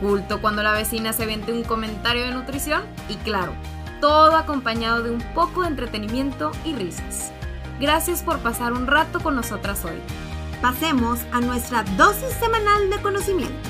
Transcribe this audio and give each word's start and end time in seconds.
culto 0.00 0.40
cuando 0.40 0.62
la 0.62 0.72
vecina 0.72 1.12
se 1.12 1.26
vende 1.26 1.52
un 1.52 1.64
comentario 1.64 2.24
de 2.24 2.32
nutrición 2.32 2.82
y 3.08 3.16
claro, 3.16 3.52
todo 4.00 4.36
acompañado 4.36 5.02
de 5.02 5.10
un 5.10 5.20
poco 5.34 5.62
de 5.62 5.68
entretenimiento 5.68 6.50
y 6.64 6.74
risas. 6.74 7.32
Gracias 7.80 8.22
por 8.22 8.38
pasar 8.40 8.72
un 8.72 8.86
rato 8.86 9.20
con 9.20 9.34
nosotras 9.34 9.84
hoy. 9.84 9.98
Pasemos 10.60 11.20
a 11.32 11.40
nuestra 11.40 11.82
dosis 11.96 12.32
semanal 12.34 12.90
de 12.90 13.02
conocimiento. 13.02 13.68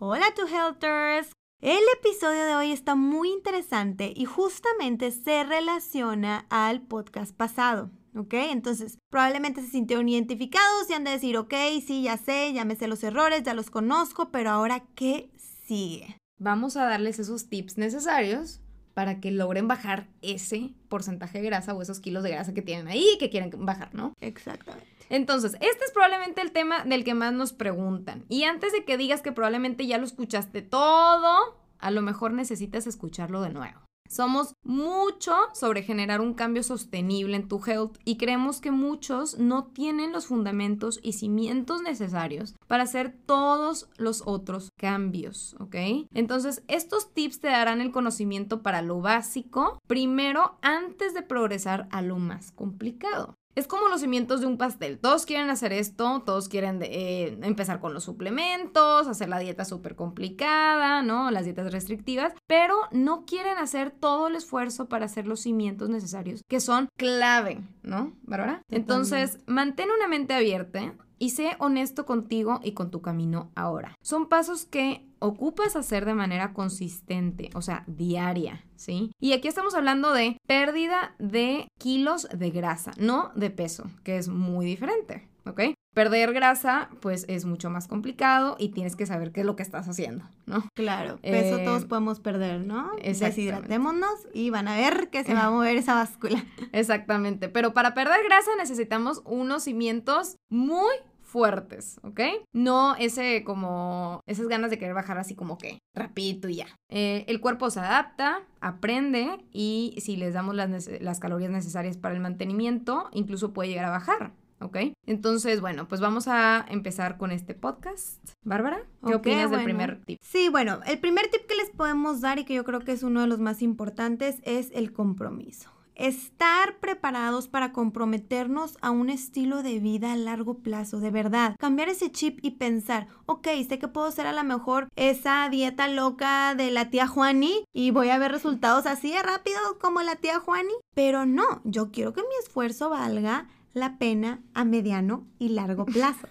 Hola, 0.00 0.26
tu 0.36 0.46
Healthers. 0.46 1.32
El 1.60 1.82
episodio 1.98 2.44
de 2.46 2.54
hoy 2.54 2.70
está 2.70 2.94
muy 2.94 3.32
interesante 3.32 4.12
y 4.14 4.26
justamente 4.26 5.10
se 5.10 5.42
relaciona 5.42 6.46
al 6.50 6.82
podcast 6.82 7.34
pasado. 7.34 7.90
¿Ok? 8.18 8.34
Entonces, 8.34 8.98
probablemente 9.10 9.62
se 9.62 9.68
sintieron 9.68 10.08
identificados 10.08 10.88
y 10.88 10.94
han 10.94 11.04
de 11.04 11.12
decir, 11.12 11.36
ok, 11.36 11.54
sí, 11.86 12.02
ya 12.02 12.16
sé, 12.16 12.52
ya 12.52 12.64
me 12.64 12.76
sé 12.76 12.88
los 12.88 13.02
errores, 13.04 13.42
ya 13.42 13.54
los 13.54 13.70
conozco, 13.70 14.30
pero 14.30 14.50
ahora, 14.50 14.84
¿qué 14.94 15.30
sigue? 15.66 16.16
Vamos 16.38 16.76
a 16.76 16.84
darles 16.84 17.18
esos 17.18 17.48
tips 17.48 17.78
necesarios 17.78 18.60
para 18.94 19.20
que 19.20 19.30
logren 19.30 19.68
bajar 19.68 20.08
ese 20.22 20.74
porcentaje 20.88 21.38
de 21.38 21.46
grasa 21.46 21.74
o 21.74 21.82
esos 21.82 22.00
kilos 22.00 22.22
de 22.24 22.30
grasa 22.30 22.52
que 22.52 22.62
tienen 22.62 22.88
ahí 22.88 23.06
y 23.14 23.18
que 23.18 23.30
quieren 23.30 23.50
bajar, 23.64 23.94
¿no? 23.94 24.12
Exactamente. 24.20 24.88
Entonces, 25.08 25.54
este 25.54 25.84
es 25.84 25.92
probablemente 25.92 26.40
el 26.40 26.52
tema 26.52 26.84
del 26.84 27.04
que 27.04 27.14
más 27.14 27.32
nos 27.32 27.52
preguntan. 27.52 28.24
Y 28.28 28.44
antes 28.44 28.72
de 28.72 28.84
que 28.84 28.96
digas 28.96 29.22
que 29.22 29.32
probablemente 29.32 29.86
ya 29.86 29.98
lo 29.98 30.04
escuchaste 30.04 30.62
todo, 30.62 31.58
a 31.78 31.90
lo 31.90 32.02
mejor 32.02 32.32
necesitas 32.32 32.86
escucharlo 32.86 33.40
de 33.40 33.50
nuevo. 33.50 33.87
Somos 34.08 34.54
mucho 34.64 35.34
sobre 35.52 35.82
generar 35.82 36.20
un 36.20 36.34
cambio 36.34 36.62
sostenible 36.62 37.36
en 37.36 37.46
tu 37.46 37.60
health 37.64 37.98
y 38.04 38.16
creemos 38.16 38.60
que 38.60 38.70
muchos 38.70 39.38
no 39.38 39.66
tienen 39.66 40.12
los 40.12 40.26
fundamentos 40.26 40.98
y 41.02 41.12
cimientos 41.12 41.82
necesarios 41.82 42.54
para 42.66 42.84
hacer 42.84 43.14
todos 43.26 43.88
los 43.98 44.22
otros 44.24 44.70
cambios, 44.78 45.54
¿ok? 45.60 45.76
Entonces, 46.12 46.62
estos 46.68 47.12
tips 47.12 47.40
te 47.40 47.48
darán 47.48 47.80
el 47.80 47.92
conocimiento 47.92 48.62
para 48.62 48.82
lo 48.82 49.00
básico 49.00 49.78
primero 49.86 50.58
antes 50.62 51.12
de 51.12 51.22
progresar 51.22 51.86
a 51.90 52.00
lo 52.00 52.18
más 52.18 52.50
complicado. 52.50 53.34
Es 53.58 53.66
como 53.66 53.88
los 53.88 54.02
cimientos 54.02 54.40
de 54.40 54.46
un 54.46 54.56
pastel. 54.56 55.00
Todos 55.00 55.26
quieren 55.26 55.50
hacer 55.50 55.72
esto, 55.72 56.22
todos 56.24 56.48
quieren 56.48 56.78
eh, 56.80 57.36
empezar 57.42 57.80
con 57.80 57.92
los 57.92 58.04
suplementos, 58.04 59.08
hacer 59.08 59.28
la 59.28 59.40
dieta 59.40 59.64
súper 59.64 59.96
complicada, 59.96 61.02
¿no? 61.02 61.32
Las 61.32 61.44
dietas 61.44 61.72
restrictivas, 61.72 62.34
pero 62.46 62.76
no 62.92 63.24
quieren 63.26 63.58
hacer 63.58 63.90
todo 63.90 64.28
el 64.28 64.36
esfuerzo 64.36 64.88
para 64.88 65.06
hacer 65.06 65.26
los 65.26 65.40
cimientos 65.40 65.88
necesarios, 65.88 66.42
que 66.48 66.60
son 66.60 66.86
clave, 66.96 67.60
¿no, 67.82 68.12
Bárbara? 68.22 68.62
Entonces, 68.70 69.40
mantén 69.48 69.88
una 69.90 70.06
mente 70.06 70.34
abierta 70.34 70.94
y 71.18 71.30
sé 71.30 71.56
honesto 71.58 72.06
contigo 72.06 72.60
y 72.62 72.74
con 72.74 72.92
tu 72.92 73.02
camino 73.02 73.50
ahora. 73.56 73.96
Son 74.00 74.28
pasos 74.28 74.66
que 74.66 75.07
ocupas 75.20 75.76
hacer 75.76 76.04
de 76.04 76.14
manera 76.14 76.52
consistente, 76.52 77.50
o 77.54 77.62
sea, 77.62 77.84
diaria, 77.86 78.64
¿sí? 78.76 79.12
Y 79.20 79.32
aquí 79.32 79.48
estamos 79.48 79.74
hablando 79.74 80.12
de 80.12 80.38
pérdida 80.46 81.14
de 81.18 81.68
kilos 81.78 82.28
de 82.32 82.50
grasa, 82.50 82.92
no 82.98 83.30
de 83.34 83.50
peso, 83.50 83.90
que 84.04 84.16
es 84.16 84.28
muy 84.28 84.66
diferente, 84.66 85.28
¿ok? 85.46 85.60
Perder 85.94 86.32
grasa, 86.32 86.90
pues 87.00 87.24
es 87.28 87.44
mucho 87.44 87.70
más 87.70 87.88
complicado 87.88 88.56
y 88.58 88.68
tienes 88.68 88.94
que 88.94 89.06
saber 89.06 89.32
qué 89.32 89.40
es 89.40 89.46
lo 89.46 89.56
que 89.56 89.64
estás 89.64 89.88
haciendo, 89.88 90.24
¿no? 90.46 90.64
Claro, 90.74 91.18
peso 91.22 91.58
Eh, 91.58 91.64
todos 91.64 91.86
podemos 91.86 92.20
perder, 92.20 92.60
¿no? 92.60 92.92
Deshidratémonos 93.02 94.28
y 94.32 94.50
van 94.50 94.68
a 94.68 94.76
ver 94.76 95.08
que 95.10 95.24
se 95.24 95.34
va 95.34 95.46
a 95.46 95.50
mover 95.50 95.76
esa 95.76 95.94
báscula. 95.94 96.44
Exactamente, 96.72 97.48
pero 97.48 97.72
para 97.72 97.94
perder 97.94 98.22
grasa 98.24 98.50
necesitamos 98.58 99.22
unos 99.24 99.64
cimientos 99.64 100.36
muy 100.50 100.94
fuertes, 101.28 102.00
¿ok? 102.02 102.20
No 102.54 102.96
ese 102.96 103.44
como 103.44 104.20
esas 104.26 104.48
ganas 104.48 104.70
de 104.70 104.78
querer 104.78 104.94
bajar 104.94 105.18
así 105.18 105.34
como 105.34 105.58
que 105.58 105.78
rapidito 105.94 106.48
y 106.48 106.56
ya. 106.56 106.66
Eh, 106.90 107.24
el 107.28 107.40
cuerpo 107.40 107.70
se 107.70 107.80
adapta, 107.80 108.40
aprende 108.60 109.44
y 109.52 109.94
si 110.00 110.16
les 110.16 110.32
damos 110.34 110.54
las, 110.54 110.88
las 111.00 111.20
calorías 111.20 111.50
necesarias 111.50 111.98
para 111.98 112.14
el 112.14 112.20
mantenimiento, 112.20 113.10
incluso 113.12 113.52
puede 113.52 113.68
llegar 113.68 113.84
a 113.84 113.90
bajar. 113.90 114.32
¿Ok? 114.60 114.76
Entonces, 115.06 115.60
bueno, 115.60 115.86
pues 115.86 116.00
vamos 116.00 116.26
a 116.26 116.66
empezar 116.68 117.16
con 117.16 117.30
este 117.30 117.54
podcast. 117.54 118.18
Bárbara, 118.42 118.80
¿qué 119.06 119.14
opinas 119.14 119.52
del 119.52 119.62
primer 119.62 120.00
tip? 120.04 120.18
Sí, 120.20 120.48
bueno, 120.48 120.80
el 120.84 120.98
primer 120.98 121.28
tip 121.28 121.46
que 121.46 121.54
les 121.54 121.70
podemos 121.70 122.20
dar 122.20 122.40
y 122.40 122.44
que 122.44 122.54
yo 122.54 122.64
creo 122.64 122.80
que 122.80 122.90
es 122.90 123.04
uno 123.04 123.20
de 123.20 123.28
los 123.28 123.38
más 123.38 123.62
importantes 123.62 124.40
es 124.42 124.72
el 124.74 124.92
compromiso. 124.92 125.70
Estar 125.98 126.78
preparados 126.78 127.48
para 127.48 127.72
comprometernos 127.72 128.78
a 128.80 128.92
un 128.92 129.10
estilo 129.10 129.64
de 129.64 129.80
vida 129.80 130.12
a 130.12 130.16
largo 130.16 130.58
plazo, 130.58 131.00
de 131.00 131.10
verdad. 131.10 131.56
Cambiar 131.58 131.88
ese 131.88 132.12
chip 132.12 132.38
y 132.40 132.52
pensar, 132.52 133.08
ok, 133.26 133.48
sé 133.68 133.80
que 133.80 133.88
puedo 133.88 134.08
ser 134.12 134.28
a 134.28 134.32
lo 134.32 134.44
mejor 134.44 134.88
esa 134.94 135.48
dieta 135.50 135.88
loca 135.88 136.54
de 136.54 136.70
la 136.70 136.88
tía 136.90 137.08
Juani 137.08 137.64
y 137.74 137.90
voy 137.90 138.10
a 138.10 138.18
ver 138.18 138.30
resultados 138.30 138.86
así 138.86 139.10
de 139.10 139.20
rápido 139.24 139.58
como 139.80 140.00
la 140.02 140.14
tía 140.14 140.38
Juani, 140.38 140.72
pero 140.94 141.26
no, 141.26 141.62
yo 141.64 141.90
quiero 141.90 142.12
que 142.12 142.22
mi 142.22 142.28
esfuerzo 142.44 142.90
valga 142.90 143.48
la 143.74 143.98
pena 143.98 144.42
a 144.54 144.64
mediano 144.64 145.26
y 145.38 145.50
largo 145.50 145.84
plazo. 145.86 146.28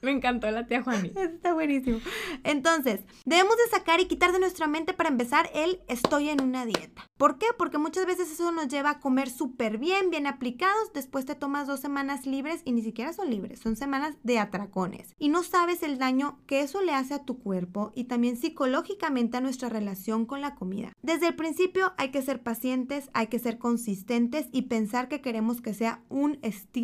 Me 0.00 0.10
encantó 0.10 0.50
la 0.50 0.66
tía 0.66 0.82
Juani. 0.82 1.12
Está 1.16 1.52
buenísimo. 1.52 1.98
Entonces, 2.44 3.00
debemos 3.24 3.56
de 3.56 3.70
sacar 3.70 4.00
y 4.00 4.06
quitar 4.06 4.32
de 4.32 4.40
nuestra 4.40 4.66
mente 4.66 4.92
para 4.92 5.08
empezar 5.08 5.50
el 5.54 5.80
estoy 5.88 6.28
en 6.28 6.42
una 6.42 6.64
dieta. 6.64 7.06
¿Por 7.16 7.38
qué? 7.38 7.46
Porque 7.58 7.78
muchas 7.78 8.06
veces 8.06 8.30
eso 8.30 8.50
nos 8.52 8.68
lleva 8.68 8.90
a 8.90 9.00
comer 9.00 9.30
súper 9.30 9.78
bien, 9.78 10.10
bien 10.10 10.26
aplicados. 10.26 10.92
Después 10.94 11.26
te 11.26 11.34
tomas 11.34 11.66
dos 11.66 11.80
semanas 11.80 12.26
libres 12.26 12.62
y 12.64 12.72
ni 12.72 12.82
siquiera 12.82 13.12
son 13.12 13.30
libres, 13.30 13.60
son 13.60 13.76
semanas 13.76 14.16
de 14.22 14.38
atracones. 14.38 15.14
Y 15.18 15.28
no 15.28 15.42
sabes 15.42 15.82
el 15.82 15.98
daño 15.98 16.40
que 16.46 16.60
eso 16.60 16.80
le 16.82 16.92
hace 16.92 17.14
a 17.14 17.24
tu 17.24 17.38
cuerpo 17.38 17.92
y 17.94 18.04
también 18.04 18.36
psicológicamente 18.36 19.36
a 19.36 19.40
nuestra 19.40 19.68
relación 19.68 20.26
con 20.26 20.40
la 20.40 20.54
comida. 20.54 20.92
Desde 21.02 21.28
el 21.28 21.36
principio 21.36 21.92
hay 21.98 22.10
que 22.10 22.22
ser 22.22 22.42
pacientes, 22.42 23.10
hay 23.12 23.26
que 23.26 23.38
ser 23.38 23.58
consistentes 23.58 24.46
y 24.52 24.62
pensar 24.62 25.08
que 25.08 25.20
queremos 25.20 25.60
que 25.60 25.74
sea 25.74 26.02
un 26.08 26.38
estilo 26.42 26.79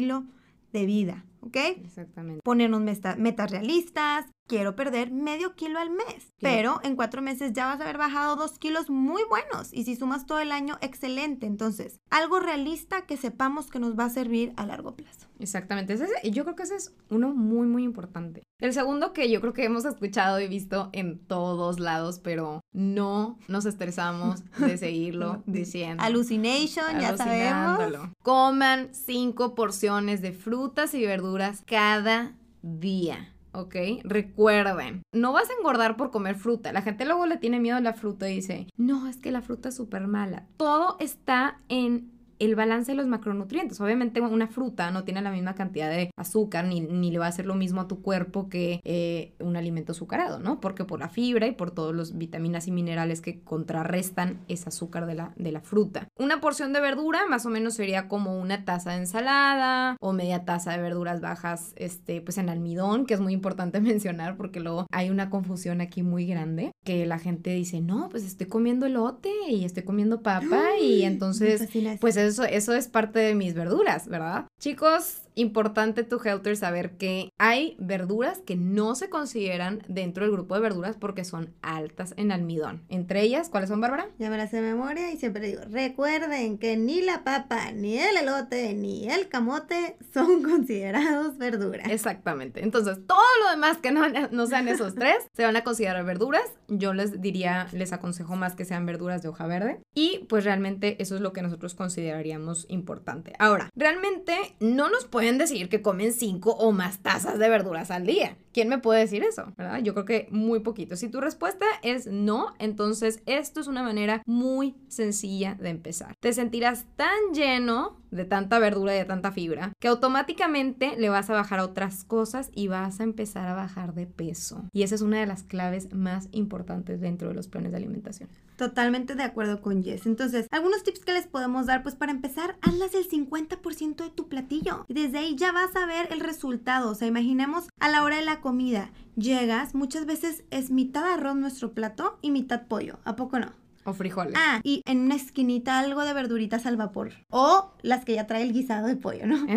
de 0.72 0.86
vida, 0.86 1.24
¿ok? 1.40 1.56
Exactamente. 1.84 2.40
ponernos 2.44 2.80
meta- 2.82 3.16
metas 3.16 3.50
realistas. 3.50 4.26
Quiero 4.46 4.76
perder 4.76 5.10
medio 5.10 5.56
kilo 5.56 5.80
al 5.80 5.90
mes, 5.90 6.32
pero 6.40 6.78
en 6.84 6.94
cuatro 6.94 7.20
meses 7.20 7.52
ya 7.52 7.66
vas 7.66 7.80
a 7.80 7.82
haber 7.82 7.98
bajado 7.98 8.36
dos 8.36 8.58
kilos 8.60 8.88
muy 8.90 9.22
buenos 9.28 9.72
y 9.72 9.82
si 9.84 9.96
sumas 9.96 10.24
todo 10.24 10.38
el 10.38 10.52
año, 10.52 10.78
excelente. 10.82 11.46
Entonces, 11.46 11.98
algo 12.10 12.38
realista 12.38 13.06
que 13.06 13.16
sepamos 13.16 13.68
que 13.70 13.80
nos 13.80 13.98
va 13.98 14.04
a 14.04 14.10
servir 14.10 14.52
a 14.56 14.64
largo 14.64 14.94
plazo. 14.94 15.26
Exactamente. 15.40 15.94
Ese 15.94 16.04
es- 16.22 16.30
yo 16.32 16.44
creo 16.44 16.54
que 16.54 16.62
ese 16.62 16.76
es 16.76 16.94
uno 17.10 17.34
muy, 17.34 17.66
muy 17.66 17.82
importante. 17.82 18.44
El 18.60 18.72
segundo 18.72 19.12
que 19.12 19.28
yo 19.30 19.40
creo 19.40 19.52
que 19.52 19.64
hemos 19.64 19.84
escuchado 19.84 20.38
y 20.40 20.46
visto 20.46 20.90
en 20.92 21.18
todos 21.18 21.80
lados, 21.80 22.20
pero 22.20 22.60
no 22.72 23.38
nos 23.48 23.66
estresamos 23.66 24.44
de 24.58 24.76
seguirlo 24.78 25.42
diciendo. 25.46 26.02
Hallucination, 26.04 27.00
ya 27.00 27.16
sabemos. 27.16 28.10
Coman 28.22 28.94
cinco 28.94 29.56
porciones 29.56 30.22
de 30.22 30.32
frutas 30.32 30.94
y 30.94 31.04
verduras 31.04 31.62
cada 31.66 32.36
día. 32.62 33.32
¿Ok? 33.56 33.74
Recuerden, 34.04 35.02
no 35.12 35.32
vas 35.32 35.48
a 35.48 35.54
engordar 35.54 35.96
por 35.96 36.10
comer 36.10 36.36
fruta. 36.36 36.74
La 36.74 36.82
gente 36.82 37.06
luego 37.06 37.24
le 37.24 37.38
tiene 37.38 37.58
miedo 37.58 37.78
a 37.78 37.80
la 37.80 37.94
fruta 37.94 38.28
y 38.28 38.36
dice, 38.36 38.66
no, 38.76 39.08
es 39.08 39.16
que 39.16 39.32
la 39.32 39.40
fruta 39.40 39.70
es 39.70 39.76
súper 39.76 40.06
mala. 40.06 40.46
Todo 40.58 40.98
está 41.00 41.60
en 41.70 42.15
el 42.38 42.54
balance 42.54 42.92
de 42.92 42.96
los 42.96 43.06
macronutrientes. 43.06 43.80
Obviamente 43.80 44.20
una 44.20 44.48
fruta 44.48 44.90
no 44.90 45.04
tiene 45.04 45.22
la 45.22 45.30
misma 45.30 45.54
cantidad 45.54 45.90
de 45.90 46.10
azúcar 46.16 46.66
ni, 46.66 46.80
ni 46.80 47.10
le 47.10 47.18
va 47.18 47.26
a 47.26 47.28
hacer 47.28 47.46
lo 47.46 47.54
mismo 47.54 47.80
a 47.80 47.88
tu 47.88 48.02
cuerpo 48.02 48.48
que 48.48 48.80
eh, 48.84 49.34
un 49.40 49.56
alimento 49.56 49.92
azucarado, 49.92 50.38
¿no? 50.38 50.60
Porque 50.60 50.84
por 50.84 51.00
la 51.00 51.08
fibra 51.08 51.46
y 51.46 51.52
por 51.52 51.70
todos 51.70 51.94
los 51.94 52.16
vitaminas 52.16 52.66
y 52.68 52.72
minerales 52.72 53.20
que 53.20 53.40
contrarrestan 53.40 54.40
ese 54.48 54.68
azúcar 54.68 55.06
de 55.06 55.14
la, 55.14 55.32
de 55.36 55.52
la 55.52 55.60
fruta. 55.60 56.08
Una 56.18 56.40
porción 56.40 56.72
de 56.72 56.80
verdura 56.80 57.26
más 57.28 57.46
o 57.46 57.50
menos 57.50 57.74
sería 57.74 58.08
como 58.08 58.40
una 58.40 58.64
taza 58.64 58.92
de 58.92 58.98
ensalada 58.98 59.96
o 60.00 60.12
media 60.12 60.44
taza 60.44 60.72
de 60.72 60.78
verduras 60.78 61.20
bajas 61.20 61.72
este, 61.76 62.20
pues 62.20 62.38
en 62.38 62.48
almidón, 62.48 63.06
que 63.06 63.14
es 63.14 63.20
muy 63.20 63.32
importante 63.32 63.80
mencionar 63.80 64.36
porque 64.36 64.60
luego 64.60 64.86
hay 64.90 65.10
una 65.10 65.30
confusión 65.30 65.80
aquí 65.80 66.02
muy 66.02 66.26
grande 66.26 66.72
que 66.84 67.06
la 67.06 67.18
gente 67.18 67.50
dice, 67.50 67.80
no, 67.80 68.08
pues 68.10 68.24
estoy 68.24 68.46
comiendo 68.46 68.86
elote 68.86 69.30
y 69.48 69.64
estoy 69.64 69.82
comiendo 69.82 70.22
papa 70.22 70.62
y 70.80 71.02
entonces 71.04 71.60
fascina 71.60 71.92
eso. 71.92 72.00
Eso, 72.26 72.44
eso 72.44 72.74
es 72.74 72.88
parte 72.88 73.18
de 73.18 73.34
mis 73.34 73.54
verduras, 73.54 74.08
¿verdad? 74.08 74.46
Chicos, 74.60 75.25
importante 75.36 76.02
tu 76.02 76.20
Helter 76.22 76.56
saber 76.56 76.96
que 76.96 77.30
hay 77.38 77.76
verduras 77.78 78.40
que 78.40 78.56
no 78.56 78.94
se 78.94 79.08
consideran 79.08 79.82
dentro 79.86 80.24
del 80.24 80.32
grupo 80.32 80.54
de 80.54 80.62
verduras 80.62 80.96
porque 80.96 81.24
son 81.24 81.54
altas 81.62 82.14
en 82.16 82.32
almidón. 82.32 82.82
Entre 82.88 83.20
ellas, 83.22 83.48
¿cuáles 83.48 83.68
son, 83.68 83.80
Bárbara? 83.80 84.08
Ya 84.18 84.30
me 84.30 84.38
las 84.38 84.50
de 84.50 84.62
memoria 84.62 85.12
y 85.12 85.18
siempre 85.18 85.46
digo, 85.46 85.62
recuerden 85.70 86.58
que 86.58 86.76
ni 86.76 87.02
la 87.02 87.22
papa, 87.22 87.70
ni 87.72 87.98
el 87.98 88.16
elote, 88.16 88.74
ni 88.74 89.08
el 89.08 89.28
camote 89.28 89.96
son 90.12 90.42
considerados 90.50 91.36
verduras. 91.36 91.88
Exactamente. 91.90 92.62
Entonces, 92.62 92.98
todo 93.06 93.20
lo 93.44 93.50
demás 93.50 93.78
que 93.78 93.92
no, 93.92 94.08
no 94.08 94.46
sean 94.46 94.68
esos 94.68 94.94
tres 94.94 95.16
se 95.34 95.44
van 95.44 95.56
a 95.56 95.64
considerar 95.64 96.04
verduras. 96.04 96.44
Yo 96.68 96.94
les 96.94 97.20
diría, 97.20 97.68
les 97.72 97.92
aconsejo 97.92 98.36
más 98.36 98.54
que 98.54 98.64
sean 98.64 98.86
verduras 98.86 99.22
de 99.22 99.28
hoja 99.28 99.46
verde. 99.46 99.80
Y 99.94 100.24
pues 100.28 100.44
realmente 100.44 101.00
eso 101.02 101.14
es 101.14 101.20
lo 101.20 101.32
que 101.32 101.42
nosotros 101.42 101.74
consideraríamos 101.74 102.64
importante. 102.68 103.34
Ahora, 103.38 103.70
realmente 103.74 104.56
no 104.60 104.88
nos 104.88 105.04
pueden 105.04 105.25
decir 105.34 105.68
que 105.68 105.82
comen 105.82 106.12
cinco 106.12 106.52
o 106.52 106.72
más 106.72 106.98
tazas 107.00 107.38
de 107.38 107.48
verduras 107.48 107.90
al 107.90 108.06
día. 108.06 108.36
¿Quién 108.56 108.70
me 108.70 108.78
puede 108.78 109.00
decir 109.00 109.22
eso? 109.22 109.52
¿Verdad? 109.58 109.80
Yo 109.82 109.92
creo 109.92 110.06
que 110.06 110.28
muy 110.30 110.60
poquito. 110.60 110.96
Si 110.96 111.10
tu 111.10 111.20
respuesta 111.20 111.66
es 111.82 112.06
no, 112.06 112.54
entonces 112.58 113.22
esto 113.26 113.60
es 113.60 113.66
una 113.66 113.82
manera 113.82 114.22
muy 114.24 114.74
sencilla 114.88 115.56
de 115.56 115.68
empezar. 115.68 116.14
Te 116.20 116.32
sentirás 116.32 116.86
tan 116.96 117.34
lleno 117.34 117.98
de 118.10 118.24
tanta 118.24 118.58
verdura 118.58 118.94
y 118.94 118.98
de 118.98 119.04
tanta 119.04 119.30
fibra 119.30 119.72
que 119.78 119.88
automáticamente 119.88 120.96
le 120.96 121.08
vas 121.08 121.28
a 121.28 121.34
bajar 121.34 121.58
a 121.58 121.64
otras 121.64 122.04
cosas 122.04 122.50
y 122.54 122.68
vas 122.68 123.00
a 123.00 123.04
empezar 123.04 123.46
a 123.46 123.54
bajar 123.54 123.92
de 123.94 124.06
peso. 124.06 124.64
Y 124.72 124.84
esa 124.84 124.94
es 124.94 125.02
una 125.02 125.20
de 125.20 125.26
las 125.26 125.42
claves 125.42 125.92
más 125.92 126.28
importantes 126.32 127.00
dentro 127.00 127.28
de 127.28 127.34
los 127.34 127.48
planes 127.48 127.72
de 127.72 127.76
alimentación. 127.76 128.30
Totalmente 128.56 129.16
de 129.16 129.22
acuerdo 129.22 129.60
con 129.60 129.84
Jess. 129.84 130.06
Entonces, 130.06 130.46
algunos 130.50 130.82
tips 130.82 131.00
que 131.00 131.12
les 131.12 131.26
podemos 131.26 131.66
dar, 131.66 131.82
pues 131.82 131.94
para 131.94 132.12
empezar, 132.12 132.56
hazlas 132.62 132.94
el 132.94 133.06
50% 133.08 133.96
de 133.96 134.10
tu 134.10 134.28
platillo. 134.28 134.86
Y 134.88 134.94
desde 134.94 135.18
ahí 135.18 135.36
ya 135.36 135.52
vas 135.52 135.76
a 135.76 135.84
ver 135.84 136.08
el 136.10 136.20
resultado. 136.20 136.90
O 136.90 136.94
sea, 136.94 137.06
imaginemos 137.06 137.68
a 137.80 137.90
la 137.90 138.02
hora 138.02 138.16
de 138.16 138.24
la 138.24 138.40
comida. 138.46 138.92
Llegas, 139.16 139.74
muchas 139.74 140.06
veces 140.06 140.44
es 140.52 140.70
mitad 140.70 141.04
arroz 141.04 141.34
nuestro 141.34 141.72
plato 141.72 142.16
y 142.22 142.30
mitad 142.30 142.68
pollo. 142.68 143.00
¿A 143.02 143.16
poco 143.16 143.40
no? 143.40 143.52
O 143.82 143.92
frijoles. 143.92 144.34
Ah, 144.36 144.60
y 144.62 144.82
en 144.84 145.00
una 145.00 145.16
esquinita 145.16 145.80
algo 145.80 146.04
de 146.04 146.12
verduritas 146.12 146.64
al 146.64 146.76
vapor. 146.76 147.10
O 147.30 147.72
las 147.82 148.04
que 148.04 148.14
ya 148.14 148.28
trae 148.28 148.42
el 148.42 148.52
guisado 148.52 148.86
de 148.86 148.94
pollo, 148.94 149.26
¿no? 149.26 149.34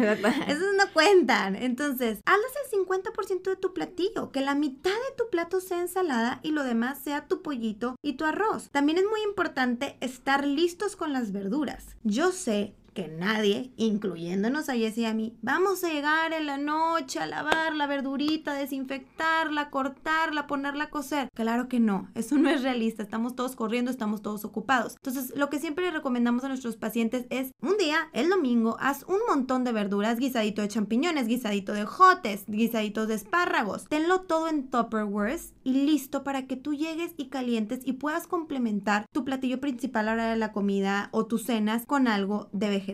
Esos 0.47 0.73
no 0.75 0.91
cuentan. 0.91 1.55
Entonces, 1.55 2.19
hazlas 2.25 2.51
el 2.63 2.79
50% 2.79 3.43
de 3.43 3.55
tu 3.57 3.75
platillo. 3.75 4.31
Que 4.31 4.41
la 4.41 4.55
mitad 4.55 4.89
de 4.89 5.15
tu 5.15 5.29
plato 5.29 5.61
sea 5.61 5.81
ensalada 5.81 6.39
y 6.41 6.49
lo 6.49 6.63
demás 6.63 6.97
sea 6.97 7.27
tu 7.27 7.43
pollito 7.43 7.95
y 8.01 8.13
tu 8.13 8.25
arroz. 8.25 8.71
También 8.71 8.97
es 8.97 9.05
muy 9.05 9.21
importante 9.21 9.97
estar 10.01 10.47
listos 10.47 10.95
con 10.95 11.13
las 11.13 11.31
verduras. 11.31 11.95
Yo 12.03 12.31
sé 12.31 12.73
que 12.99 13.07
nadie, 13.07 13.71
incluyéndonos 13.77 14.67
a 14.67 14.73
Jessy 14.73 15.01
y 15.01 15.05
a 15.05 15.13
mí, 15.13 15.37
vamos 15.41 15.85
a 15.85 15.89
llegar 15.89 16.33
en 16.33 16.45
la 16.45 16.57
noche 16.57 17.19
a 17.19 17.27
lavar 17.27 17.73
la 17.73 17.87
verdurita, 17.87 18.53
desinfectarla, 18.53 19.69
cortarla, 19.69 20.47
ponerla 20.47 20.85
a 20.85 20.89
cocer. 20.89 21.29
Claro 21.33 21.69
que 21.69 21.79
no, 21.79 22.09
eso 22.13 22.37
no 22.37 22.49
es 22.49 22.61
realista, 22.61 23.01
estamos 23.01 23.37
todos 23.37 23.55
corriendo, 23.55 23.89
estamos 23.89 24.21
todos 24.21 24.43
ocupados. 24.43 24.97
Entonces, 24.97 25.31
lo 25.37 25.49
que 25.49 25.59
siempre 25.59 25.85
le 25.85 25.91
recomendamos 25.91 26.43
a 26.43 26.49
nuestros 26.49 26.75
pacientes 26.75 27.25
es 27.29 27.53
un 27.61 27.77
día, 27.77 28.09
el 28.11 28.27
domingo, 28.27 28.75
haz 28.81 29.05
un 29.07 29.19
montón 29.29 29.63
de 29.63 29.71
verduras, 29.71 30.19
guisadito 30.19 30.61
de 30.61 30.67
champiñones, 30.67 31.27
guisadito 31.27 31.71
de 31.71 31.85
jotes, 31.85 32.43
guisaditos 32.47 33.07
de 33.07 33.13
espárragos. 33.13 33.85
Tenlo 33.87 34.23
todo 34.23 34.49
en 34.49 34.69
Tupperwares 34.69 35.53
y 35.63 35.85
listo 35.85 36.25
para 36.25 36.47
que 36.47 36.57
tú 36.57 36.73
llegues 36.73 37.13
y 37.15 37.29
calientes 37.29 37.79
y 37.85 37.93
puedas 37.93 38.27
complementar 38.27 39.05
tu 39.13 39.23
platillo 39.23 39.61
principal 39.61 40.09
a 40.09 40.13
hora 40.13 40.29
de 40.31 40.35
la 40.35 40.51
comida 40.51 41.07
o 41.13 41.27
tus 41.27 41.45
cenas 41.45 41.85
con 41.85 42.09
algo 42.09 42.49
de 42.51 42.67
vegetales 42.67 42.88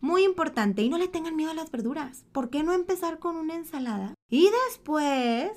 muy 0.00 0.24
importante, 0.24 0.82
y 0.82 0.88
no 0.88 0.98
le 0.98 1.08
tengan 1.08 1.36
miedo 1.36 1.50
a 1.50 1.54
las 1.54 1.70
verduras. 1.70 2.24
¿Por 2.32 2.50
qué 2.50 2.62
no 2.62 2.72
empezar 2.72 3.18
con 3.18 3.36
una 3.36 3.54
ensalada? 3.54 4.14
Y 4.28 4.48
después 4.68 5.52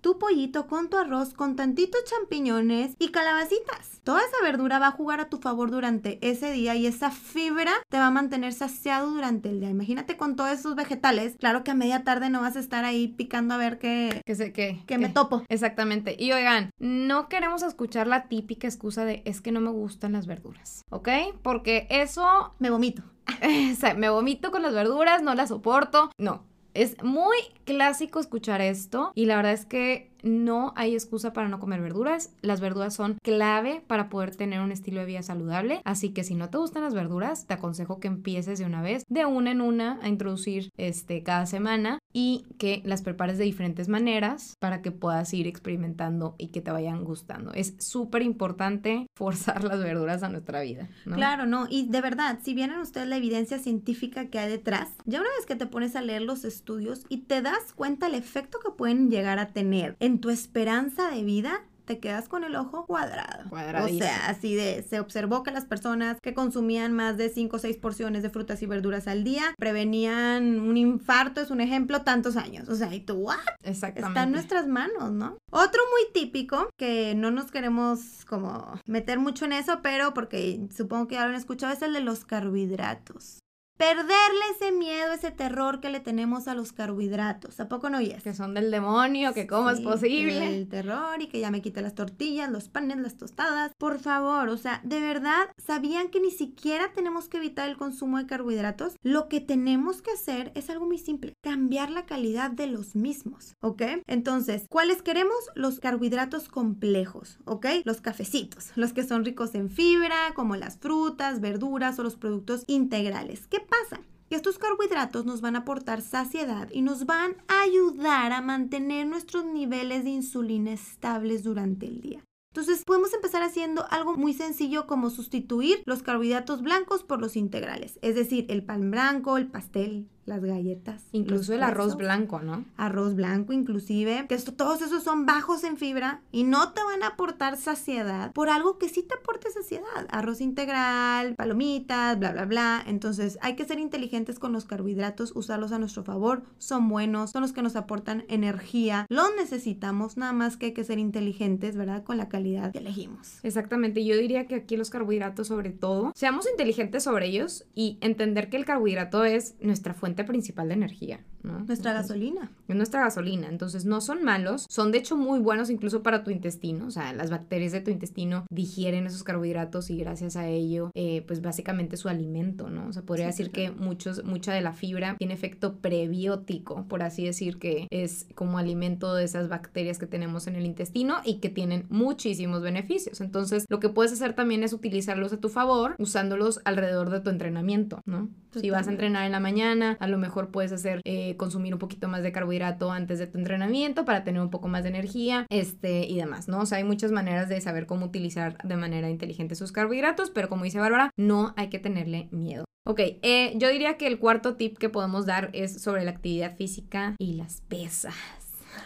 tu 0.00 0.18
pollito 0.18 0.66
con 0.66 0.88
tu 0.88 0.96
arroz 0.96 1.34
con 1.34 1.56
tantitos 1.56 2.02
champiñones 2.04 2.94
y 2.98 3.08
calabacitas. 3.08 4.00
Toda 4.04 4.20
esa 4.20 4.42
verdura 4.42 4.78
va 4.78 4.88
a 4.88 4.92
jugar 4.92 5.20
a 5.20 5.28
tu 5.28 5.38
favor 5.38 5.70
durante 5.70 6.18
ese 6.26 6.50
día 6.52 6.74
y 6.76 6.86
esa 6.86 7.10
fibra 7.10 7.72
te 7.88 7.98
va 7.98 8.06
a 8.06 8.10
mantener 8.10 8.52
saciado 8.52 9.10
durante 9.10 9.50
el 9.50 9.60
día. 9.60 9.70
Imagínate 9.70 10.16
con 10.16 10.36
todos 10.36 10.50
esos 10.50 10.74
vegetales. 10.74 11.36
Claro 11.38 11.64
que 11.64 11.72
a 11.72 11.74
media 11.74 12.04
tarde 12.04 12.30
no 12.30 12.40
vas 12.40 12.56
a 12.56 12.60
estar 12.60 12.84
ahí 12.84 13.08
picando 13.08 13.54
a 13.54 13.58
ver 13.58 13.78
qué, 13.78 14.22
que 14.24 14.34
sé 14.34 14.52
qué, 14.52 14.82
que 14.86 14.98
me 14.98 15.08
topo. 15.08 15.42
Exactamente. 15.48 16.16
Y 16.18 16.32
oigan, 16.32 16.70
no 16.78 17.28
queremos 17.28 17.62
escuchar 17.62 18.06
la 18.06 18.28
típica 18.28 18.66
excusa 18.66 19.04
de 19.04 19.22
es 19.24 19.40
que 19.40 19.52
no 19.52 19.60
me 19.60 19.70
gustan 19.70 20.12
las 20.12 20.26
verduras, 20.26 20.84
¿ok? 20.90 21.08
Porque 21.42 21.86
eso 21.90 22.54
me 22.58 22.70
vomito. 22.70 23.02
me 23.96 24.08
vomito 24.08 24.50
con 24.50 24.62
las 24.62 24.72
verduras, 24.72 25.22
no 25.22 25.34
las 25.34 25.50
soporto. 25.50 26.10
No, 26.18 26.44
es 26.78 27.02
muy 27.02 27.36
clásico 27.64 28.20
escuchar 28.20 28.60
esto 28.60 29.10
y 29.16 29.26
la 29.26 29.36
verdad 29.36 29.52
es 29.52 29.66
que 29.66 30.12
no 30.22 30.72
hay 30.76 30.94
excusa 30.94 31.32
para 31.32 31.48
no 31.48 31.60
comer 31.60 31.80
verduras. 31.80 32.30
Las 32.42 32.60
verduras 32.60 32.94
son 32.94 33.18
clave 33.22 33.82
para 33.86 34.08
poder 34.08 34.36
tener 34.36 34.60
un 34.60 34.72
estilo 34.72 35.00
de 35.00 35.06
vida 35.06 35.22
saludable. 35.22 35.80
Así 35.84 36.10
que 36.10 36.24
si 36.24 36.34
no 36.34 36.50
te 36.50 36.58
gustan 36.58 36.82
las 36.82 36.94
verduras, 36.94 37.46
te 37.46 37.54
aconsejo 37.54 38.00
que 38.00 38.08
empieces 38.08 38.58
de 38.58 38.64
una 38.64 38.82
vez, 38.82 39.04
de 39.08 39.24
una 39.26 39.50
en 39.50 39.60
una, 39.60 39.98
a 40.02 40.08
introducir 40.08 40.70
este 40.76 41.22
cada 41.22 41.46
semana 41.46 41.98
y 42.12 42.46
que 42.58 42.82
las 42.84 43.02
prepares 43.02 43.38
de 43.38 43.44
diferentes 43.44 43.88
maneras 43.88 44.54
para 44.58 44.82
que 44.82 44.90
puedas 44.90 45.32
ir 45.34 45.46
experimentando 45.46 46.34
y 46.38 46.48
que 46.48 46.60
te 46.60 46.70
vayan 46.70 47.04
gustando. 47.04 47.52
Es 47.52 47.74
súper 47.78 48.22
importante 48.22 49.06
forzar 49.14 49.64
las 49.64 49.78
verduras 49.78 50.22
a 50.22 50.28
nuestra 50.28 50.60
vida. 50.62 50.88
Claro, 51.04 51.46
no. 51.46 51.66
Y 51.68 51.88
de 51.88 52.00
verdad, 52.00 52.38
si 52.42 52.54
vienen 52.54 52.78
ustedes 52.78 53.08
la 53.08 53.16
evidencia 53.16 53.58
científica 53.58 54.26
que 54.26 54.38
hay 54.38 54.50
detrás, 54.50 54.88
ya 55.04 55.20
una 55.20 55.30
vez 55.36 55.46
que 55.46 55.56
te 55.56 55.66
pones 55.66 55.96
a 55.96 56.02
leer 56.02 56.22
los 56.22 56.44
estudios 56.44 57.04
y 57.08 57.18
te 57.18 57.42
das 57.42 57.72
cuenta 57.74 58.06
el 58.06 58.14
efecto 58.14 58.58
que 58.64 58.72
pueden 58.72 59.10
llegar 59.10 59.38
a 59.38 59.48
tener 59.48 59.96
en 60.08 60.20
tu 60.20 60.30
esperanza 60.30 61.10
de 61.10 61.22
vida, 61.22 61.60
te 61.84 62.00
quedas 62.00 62.28
con 62.28 62.44
el 62.44 62.56
ojo 62.56 62.86
cuadrado. 62.86 63.44
O 63.50 63.88
sea, 63.88 64.28
así 64.28 64.54
de, 64.54 64.82
se 64.82 65.00
observó 65.00 65.42
que 65.42 65.50
las 65.50 65.64
personas 65.64 66.18
que 66.20 66.34
consumían 66.34 66.92
más 66.92 67.16
de 67.16 67.28
5 67.30 67.56
o 67.56 67.58
6 67.58 67.76
porciones 67.76 68.22
de 68.22 68.30
frutas 68.30 68.62
y 68.62 68.66
verduras 68.66 69.06
al 69.06 69.24
día 69.24 69.54
prevenían 69.58 70.60
un 70.60 70.76
infarto, 70.76 71.40
es 71.40 71.50
un 71.50 71.60
ejemplo, 71.60 72.02
tantos 72.02 72.36
años. 72.36 72.68
O 72.68 72.74
sea, 72.74 72.94
¿y 72.94 73.00
tú, 73.00 73.14
what? 73.14 73.38
Exactamente. 73.62 74.08
Está 74.08 74.22
en 74.24 74.32
nuestras 74.32 74.66
manos, 74.66 75.12
¿no? 75.12 75.38
Otro 75.50 75.80
muy 75.90 76.12
típico, 76.12 76.68
que 76.78 77.14
no 77.14 77.30
nos 77.30 77.50
queremos 77.50 78.24
como 78.26 78.80
meter 78.86 79.18
mucho 79.18 79.44
en 79.44 79.52
eso, 79.52 79.80
pero 79.82 80.14
porque 80.14 80.68
supongo 80.74 81.08
que 81.08 81.14
ya 81.16 81.24
lo 81.24 81.30
han 81.30 81.36
escuchado, 81.36 81.72
es 81.72 81.82
el 81.82 81.92
de 81.92 82.00
los 82.00 82.24
carbohidratos 82.24 83.40
perderle 83.78 84.40
ese 84.56 84.72
miedo, 84.72 85.12
ese 85.12 85.30
terror 85.30 85.80
que 85.80 85.88
le 85.88 86.00
tenemos 86.00 86.48
a 86.48 86.54
los 86.54 86.72
carbohidratos. 86.72 87.60
¿A 87.60 87.68
poco 87.68 87.88
no 87.88 87.98
oyes? 87.98 88.22
Que 88.24 88.34
son 88.34 88.52
del 88.52 88.72
demonio, 88.72 89.32
que 89.32 89.46
cómo 89.46 89.70
es 89.70 89.80
posible. 89.80 90.56
El 90.56 90.68
terror 90.68 91.22
y 91.22 91.28
que 91.28 91.38
ya 91.38 91.52
me 91.52 91.62
quite 91.62 91.80
las 91.80 91.94
tortillas, 91.94 92.50
los 92.50 92.68
panes, 92.68 92.98
las 92.98 93.16
tostadas. 93.16 93.72
Por 93.78 94.00
favor, 94.00 94.48
o 94.48 94.56
sea, 94.56 94.80
de 94.84 95.00
verdad, 95.00 95.48
¿sabían 95.64 96.08
que 96.08 96.20
ni 96.20 96.32
siquiera 96.32 96.92
tenemos 96.92 97.28
que 97.28 97.36
evitar 97.36 97.68
el 97.68 97.76
consumo 97.76 98.18
de 98.18 98.26
carbohidratos? 98.26 98.96
Lo 99.02 99.28
que 99.28 99.40
tenemos 99.40 100.02
que 100.02 100.10
hacer 100.10 100.50
es 100.56 100.68
algo 100.70 100.86
muy 100.86 100.98
simple, 100.98 101.34
cambiar 101.40 101.90
la 101.90 102.04
calidad 102.04 102.50
de 102.50 102.66
los 102.66 102.96
mismos, 102.96 103.54
¿ok? 103.60 103.82
Entonces, 104.08 104.66
¿cuáles 104.68 105.02
queremos? 105.02 105.36
Los 105.54 105.78
carbohidratos 105.78 106.48
complejos, 106.48 107.38
¿ok? 107.44 107.66
Los 107.84 108.00
cafecitos, 108.00 108.72
los 108.74 108.92
que 108.92 109.04
son 109.04 109.24
ricos 109.24 109.54
en 109.54 109.70
fibra, 109.70 110.34
como 110.34 110.56
las 110.56 110.78
frutas, 110.78 111.40
verduras 111.40 111.96
o 112.00 112.02
los 112.02 112.16
productos 112.16 112.64
integrales. 112.66 113.46
¿Qué 113.46 113.67
pasa? 113.68 114.02
Que 114.28 114.36
estos 114.36 114.58
carbohidratos 114.58 115.24
nos 115.24 115.40
van 115.40 115.56
a 115.56 115.60
aportar 115.60 116.02
saciedad 116.02 116.68
y 116.72 116.82
nos 116.82 117.06
van 117.06 117.36
a 117.48 117.62
ayudar 117.62 118.32
a 118.32 118.40
mantener 118.40 119.06
nuestros 119.06 119.44
niveles 119.44 120.04
de 120.04 120.10
insulina 120.10 120.72
estables 120.72 121.44
durante 121.44 121.86
el 121.86 122.00
día. 122.00 122.24
Entonces 122.52 122.84
podemos 122.84 123.12
empezar 123.14 123.42
haciendo 123.42 123.86
algo 123.90 124.16
muy 124.16 124.32
sencillo 124.32 124.86
como 124.86 125.10
sustituir 125.10 125.82
los 125.84 126.02
carbohidratos 126.02 126.62
blancos 126.62 127.04
por 127.04 127.20
los 127.20 127.36
integrales, 127.36 127.98
es 128.02 128.14
decir, 128.14 128.46
el 128.48 128.64
pan 128.64 128.90
blanco, 128.90 129.36
el 129.36 129.46
pastel, 129.46 130.08
las 130.28 130.44
galletas. 130.44 131.04
Incluso 131.12 131.54
el 131.54 131.62
arroz 131.62 131.96
blanco, 131.96 132.40
¿no? 132.40 132.64
Arroz 132.76 133.14
blanco 133.14 133.52
inclusive, 133.52 134.26
que 134.28 134.34
esto, 134.34 134.52
todos 134.52 134.82
esos 134.82 135.02
son 135.02 135.26
bajos 135.26 135.64
en 135.64 135.76
fibra 135.76 136.20
y 136.30 136.44
no 136.44 136.72
te 136.72 136.82
van 136.82 137.02
a 137.02 137.08
aportar 137.08 137.56
saciedad 137.56 138.32
por 138.32 138.50
algo 138.50 138.78
que 138.78 138.88
sí 138.88 139.02
te 139.02 139.14
aporte 139.14 139.50
saciedad. 139.50 140.06
Arroz 140.10 140.40
integral, 140.40 141.34
palomitas, 141.34 142.18
bla, 142.18 142.32
bla, 142.32 142.44
bla. 142.44 142.84
Entonces 142.86 143.38
hay 143.40 143.56
que 143.56 143.64
ser 143.64 143.78
inteligentes 143.78 144.38
con 144.38 144.52
los 144.52 144.64
carbohidratos, 144.64 145.32
usarlos 145.34 145.72
a 145.72 145.78
nuestro 145.78 146.04
favor, 146.04 146.42
son 146.58 146.88
buenos, 146.88 147.30
son 147.30 147.42
los 147.42 147.52
que 147.52 147.62
nos 147.62 147.76
aportan 147.76 148.24
energía, 148.28 149.06
los 149.08 149.28
necesitamos, 149.36 150.16
nada 150.16 150.32
más 150.32 150.56
que 150.56 150.66
hay 150.66 150.72
que 150.72 150.84
ser 150.84 150.98
inteligentes, 150.98 151.76
¿verdad? 151.76 152.04
Con 152.04 152.16
la 152.18 152.28
calidad 152.28 152.72
que 152.72 152.78
elegimos. 152.78 153.38
Exactamente, 153.42 154.04
yo 154.04 154.16
diría 154.16 154.46
que 154.46 154.56
aquí 154.56 154.76
los 154.76 154.90
carbohidratos 154.90 155.48
sobre 155.48 155.70
todo, 155.70 156.12
seamos 156.14 156.46
inteligentes 156.50 157.04
sobre 157.04 157.26
ellos 157.26 157.64
y 157.74 157.98
entender 158.00 158.50
que 158.50 158.56
el 158.56 158.64
carbohidrato 158.64 159.24
es 159.24 159.54
nuestra 159.60 159.94
fuente 160.24 160.38
principal 160.38 160.68
de 160.68 160.74
energía. 160.74 161.20
¿no? 161.42 161.60
Nuestra 161.60 161.90
Entonces, 161.92 161.94
gasolina. 162.16 162.50
es 162.68 162.76
nuestra 162.76 163.00
gasolina. 163.00 163.48
Entonces 163.48 163.84
no 163.84 164.00
son 164.00 164.22
malos, 164.24 164.66
son 164.68 164.92
de 164.92 164.98
hecho 164.98 165.16
muy 165.16 165.38
buenos 165.40 165.70
incluso 165.70 166.02
para 166.02 166.24
tu 166.24 166.30
intestino. 166.30 166.86
O 166.86 166.90
sea, 166.90 167.12
las 167.12 167.30
bacterias 167.30 167.72
de 167.72 167.80
tu 167.80 167.90
intestino 167.90 168.44
digieren 168.50 169.06
esos 169.06 169.22
carbohidratos 169.24 169.90
y 169.90 169.96
gracias 169.98 170.36
a 170.36 170.48
ello, 170.48 170.90
eh, 170.94 171.22
pues 171.26 171.40
básicamente 171.42 171.96
su 171.96 172.08
alimento, 172.08 172.68
¿no? 172.70 172.88
O 172.88 172.92
sea, 172.92 173.02
podría 173.02 173.30
Sí, 173.32 173.42
decir 173.44 173.52
claro. 173.52 173.74
que 173.76 173.80
muchos, 173.82 174.24
mucha 174.24 174.52
de 174.52 174.60
la 174.60 174.72
fibra 174.72 175.16
tiene 175.18 175.34
efecto 175.34 175.76
prebiótico, 175.78 176.86
por 176.88 177.02
así 177.02 177.24
decir, 177.24 177.58
que 177.58 177.86
es 177.90 178.26
como 178.34 178.58
alimento 178.58 179.14
de 179.14 179.24
esas 179.24 179.48
bacterias 179.48 179.98
que 179.98 180.06
tenemos 180.06 180.46
en 180.46 180.56
el 180.56 180.66
intestino 180.66 181.16
y 181.24 181.38
que 181.40 181.48
tienen 181.48 181.86
muchísimos 181.90 182.62
beneficios. 182.62 183.20
Entonces, 183.20 183.64
lo 183.68 183.80
que 183.80 183.88
puedes 183.88 184.12
hacer 184.12 184.34
también 184.34 184.62
es 184.62 184.72
utilizarlos 184.72 185.32
a 185.32 185.38
tu 185.38 185.48
favor 185.48 185.94
usándolos 185.98 186.60
alrededor 186.64 187.10
de 187.10 187.20
tu 187.20 187.30
entrenamiento, 187.30 188.00
¿no? 188.06 188.28
Si 188.54 188.70
vas 188.70 188.88
a 188.88 188.90
entrenar 188.90 189.26
en 189.26 189.32
la 189.32 189.40
mañana, 189.40 189.96
a 190.00 190.06
lo 190.06 190.18
mejor 190.18 190.50
puedes 190.50 190.72
hacer 190.72 191.00
eh, 191.04 191.36
consumir 191.36 191.74
un 191.74 191.78
poquito 191.78 192.08
más 192.08 192.22
de 192.22 192.32
carbohidrato 192.32 192.90
antes 192.90 193.18
de 193.18 193.26
tu 193.26 193.38
entrenamiento 193.38 194.04
para 194.04 194.24
tener 194.24 194.40
un 194.40 194.50
poco 194.50 194.68
más 194.68 194.82
de 194.82 194.88
energía, 194.90 195.46
este 195.50 196.06
y 196.06 196.16
demás, 196.16 196.48
¿no? 196.48 196.60
O 196.60 196.66
sea, 196.66 196.78
hay 196.78 196.84
muchas 196.84 197.12
maneras 197.12 197.48
de 197.48 197.60
saber 197.60 197.86
cómo 197.86 198.06
utilizar 198.06 198.58
de 198.62 198.76
manera 198.76 199.10
inteligente 199.10 199.54
sus 199.54 199.72
carbohidratos, 199.72 200.30
pero 200.30 200.48
como 200.48 200.64
dice 200.64 200.78
Bárbara, 200.78 201.10
no 201.16 201.52
hay 201.56 201.68
que 201.68 201.78
tenerle 201.78 202.28
miedo. 202.30 202.64
Ok, 202.86 203.00
eh, 203.00 203.52
yo 203.56 203.68
diría 203.68 203.98
que 203.98 204.06
el 204.06 204.18
cuarto 204.18 204.56
tip 204.56 204.78
que 204.78 204.88
podemos 204.88 205.26
dar 205.26 205.50
es 205.52 205.82
sobre 205.82 206.04
la 206.04 206.10
actividad 206.10 206.56
física 206.56 207.16
y 207.18 207.34
las 207.34 207.60
pesas. 207.68 208.14